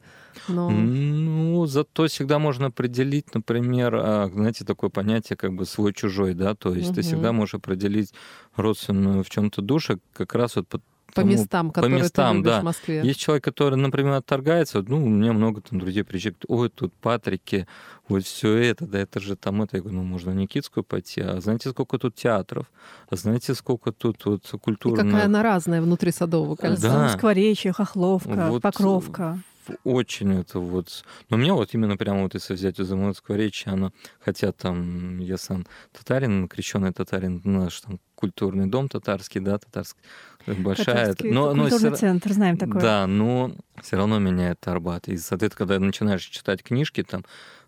[0.47, 0.69] но...
[0.69, 6.73] Ну, зато всегда можно определить, например, а, знаете, такое понятие как бы свой-чужой, да, то
[6.73, 7.01] есть ты Мгм.
[7.01, 8.13] всегда можешь определить
[8.55, 10.81] родственную в чем-то душе как раз вот
[11.17, 12.61] по По тому- местам, которые местам, ты любишь да.
[12.61, 13.01] в Москве.
[13.03, 17.67] Есть человек, который, например, отторгается, ну, у меня много там друзей приезжают, ой, тут Патрики,
[18.07, 19.77] вот все это, да это же там это.
[19.77, 22.71] Я говорю, ну, можно в Никитскую пойти, а знаете, сколько тут театров,
[23.09, 25.05] а знаете, сколько тут вот И культурных...
[25.05, 26.81] какая она разная внутри Садового кольца.
[26.89, 27.09] Да.
[27.09, 29.39] Скворечье, Хохловка, Вот, Покровка.
[29.83, 31.03] очень это вот...
[31.29, 35.37] Но у меня вот именно прямо вот если взять из Скворечья, оно, хотя там я
[35.37, 40.01] сам татарин, крещеный татарин, наш там культурный дом татарский, да, татарский,
[40.47, 41.13] большая...
[41.13, 42.81] Татарский но, но культурный всё- центр, знаем такое.
[42.81, 43.51] Да, но
[43.81, 45.07] все равно меня это Арбат.
[45.07, 47.23] И, соответственно, когда начинаешь читать книжки, там,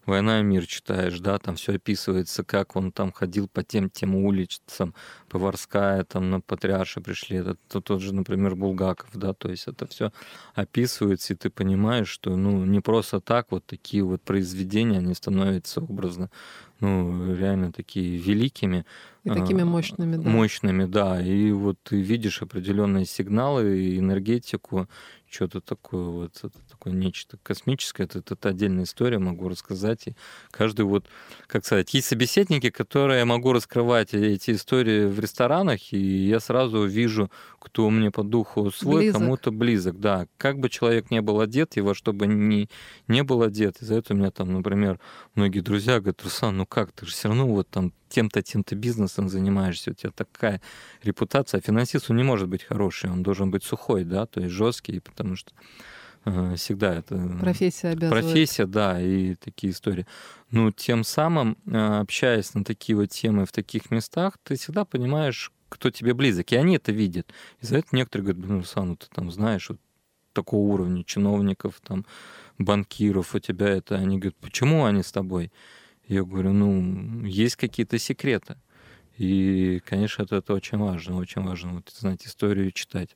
[0.05, 4.15] «Война и мир» читаешь, да, там все описывается, как он там ходил по тем тем
[4.15, 4.93] улицам,
[5.29, 9.85] Поварская, там, на Патриарша пришли, это то- тот же, например, Булгаков, да, то есть это
[9.87, 10.11] все
[10.55, 15.81] описывается, и ты понимаешь, что, ну, не просто так вот такие вот произведения, они становятся
[15.81, 16.29] образно,
[16.79, 18.85] ну, реально такие великими,
[19.25, 20.29] И такими а, мощными, да.
[20.29, 21.21] Мощными, да.
[21.21, 24.87] И вот ты видишь определенные сигналы энергетику,
[25.29, 28.03] что-то такое вот, это такое нечто космическое.
[28.03, 30.07] Это, это отдельная история, могу рассказать.
[30.07, 30.15] И
[30.49, 31.05] каждый вот,
[31.47, 36.85] как сказать, есть собеседники, которые я могу раскрывать эти истории в ресторанах, и я сразу
[36.85, 39.21] вижу, кто мне по духу свой, Близок.
[39.21, 40.27] кому-то близок, да.
[40.37, 42.69] Как бы человек не был одет, и во что бы ни,
[43.07, 43.81] не был одет.
[43.81, 44.99] Из-за этого у меня там, например,
[45.35, 49.29] многие друзья говорят, Руслан, ну как, ты же все равно вот там тем-то, тем-то бизнесом
[49.29, 50.61] занимаешься, у тебя такая
[51.03, 51.59] репутация.
[51.59, 54.99] А финансист, он не может быть хороший, он должен быть сухой, да, то есть жесткий,
[54.99, 55.51] потому что
[56.55, 57.15] всегда это...
[57.39, 58.23] Профессия обязывает.
[58.23, 60.05] Профессия, да, и такие истории.
[60.51, 65.51] Ну, тем самым, э, общаясь на такие вот темы в таких местах, ты всегда понимаешь,
[65.69, 67.31] кто тебе близок, и они это видят.
[67.61, 69.79] И за это некоторые говорят, блин, Руслан, ну ты там знаешь, вот
[70.33, 72.05] такого уровня чиновников, там,
[72.57, 75.51] банкиров у тебя это, они говорят, почему они с тобой?
[76.07, 78.57] Я говорю, ну, есть какие-то секреты.
[79.17, 83.15] И, конечно, это, это очень важно, очень важно, вот, знать историю и читать.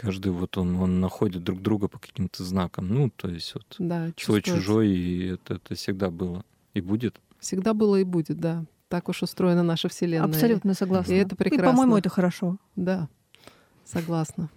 [0.00, 2.88] Каждый вот он, он находит друг друга по каким-то знакам.
[2.88, 6.44] Ну, то есть вот Да, свой чужой, и это, это всегда было
[6.74, 7.20] и будет.
[7.40, 8.64] Всегда было и будет, да.
[8.88, 10.28] Так уж устроена наша Вселенная.
[10.28, 11.12] Абсолютно согласна.
[11.12, 11.70] И это прекрасно.
[11.70, 12.56] по-моему, это хорошо.
[12.76, 13.08] Да,
[13.84, 14.48] согласна.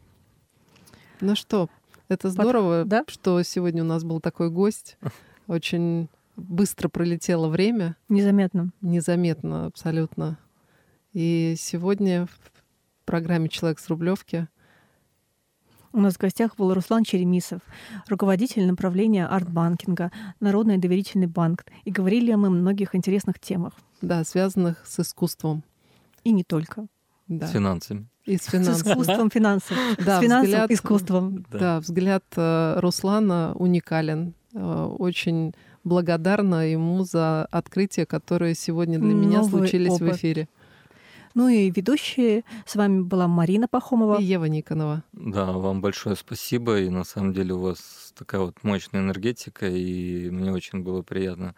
[1.20, 1.70] Ну что,
[2.08, 3.04] это здорово, да?
[3.08, 4.98] что сегодня у нас был такой гость.
[5.48, 8.72] Очень быстро пролетело время, Незаметно.
[8.82, 10.38] незаметно абсолютно.
[11.14, 12.52] И сегодня в
[13.06, 14.48] программе «Человек с Рублевки»
[15.94, 17.60] У нас в гостях был Руслан Черемисов,
[18.08, 21.66] руководитель направления артбанкинга, Народный доверительный банк.
[21.84, 23.74] И говорили мы о многих интересных темах.
[24.02, 25.64] да, связанных с искусством.
[26.24, 26.88] И не только.
[27.28, 27.48] Да.
[27.48, 28.08] С финансами.
[28.26, 28.92] И с С финансами.
[28.94, 29.78] искусством финансов.
[30.06, 31.46] Да, с финансовым взгляд- искусством.
[31.52, 34.34] Да, взгляд э, Руслана уникален.
[34.54, 40.16] Э, Очень благодарна ему за открытия, которые сегодня для меня Новый случились в опыт.
[40.16, 40.48] эфире.
[41.34, 42.44] Ну и ведущие.
[42.66, 44.20] С вами была Марина Пахомова.
[44.20, 45.04] И Ева Никонова.
[45.14, 46.80] Да, вам большое спасибо.
[46.80, 51.56] И на самом деле у вас такая вот мощная энергетика, и мне очень было приятно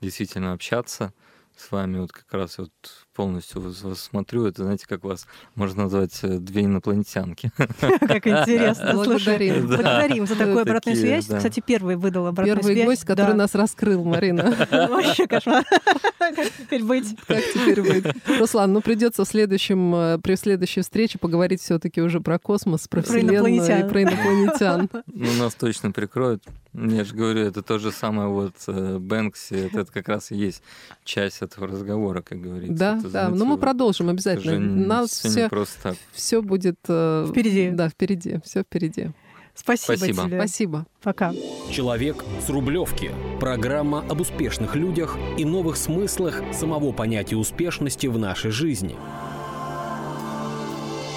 [0.00, 1.12] действительно общаться
[1.56, 1.98] с вами.
[1.98, 2.72] Вот как раз вот
[3.14, 4.46] полностью смотрю.
[4.46, 7.50] Это, знаете, как вас можно назвать э, две инопланетянки.
[7.56, 8.92] Как интересно.
[8.92, 9.68] Благодарим.
[9.68, 9.76] Да.
[9.76, 11.26] Благодарим за такую обратную связь.
[11.26, 12.86] Кстати, первый выдал обратную Первый связь.
[12.86, 14.54] гость, который нас раскрыл, Марина.
[14.70, 15.64] Вообще кошмар.
[16.18, 17.16] Как теперь быть?
[17.26, 18.04] Как теперь быть?
[18.38, 23.02] Руслан, ну придется в следующем, э, при следующей встрече поговорить все-таки уже про космос, про
[23.02, 23.86] Вселенную инопланетян.
[23.86, 24.90] и про инопланетян.
[25.06, 26.42] Ну, нас точно прикроют.
[26.72, 29.70] Я же говорю, это то же самое вот э, Бэнкси.
[29.72, 30.62] Это как раз и есть
[31.04, 32.74] часть этого разговора, как говорится.
[32.74, 33.28] Да, Это, да.
[33.28, 34.58] Но мы продолжим обязательно.
[34.58, 37.70] Нас все, просто все будет э, Впереди.
[37.70, 38.40] Да, впереди.
[38.44, 39.10] Все впереди.
[39.54, 40.24] Спасибо Спасибо.
[40.24, 40.38] тебе.
[40.38, 40.86] Спасибо.
[41.02, 41.32] Пока.
[41.70, 43.12] Человек с Рублевки.
[43.38, 48.96] Программа об успешных людях и новых смыслах самого понятия успешности в нашей жизни.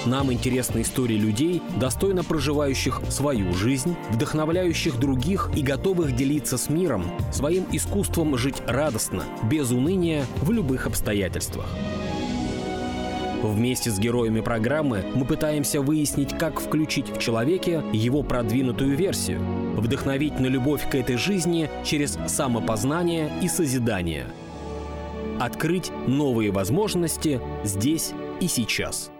[0.08, 7.12] Нам интересны истории людей, достойно проживающих свою жизнь, вдохновляющих других и готовых делиться с миром
[7.34, 11.66] своим искусством жить радостно, без уныния в любых обстоятельствах.
[13.43, 19.41] Вместе с героями программы мы пытаемся выяснить, как включить в человеке его продвинутую версию,
[19.76, 24.26] вдохновить на любовь к этой жизни через самопознание и созидание,
[25.38, 29.12] открыть новые возможности здесь и сейчас.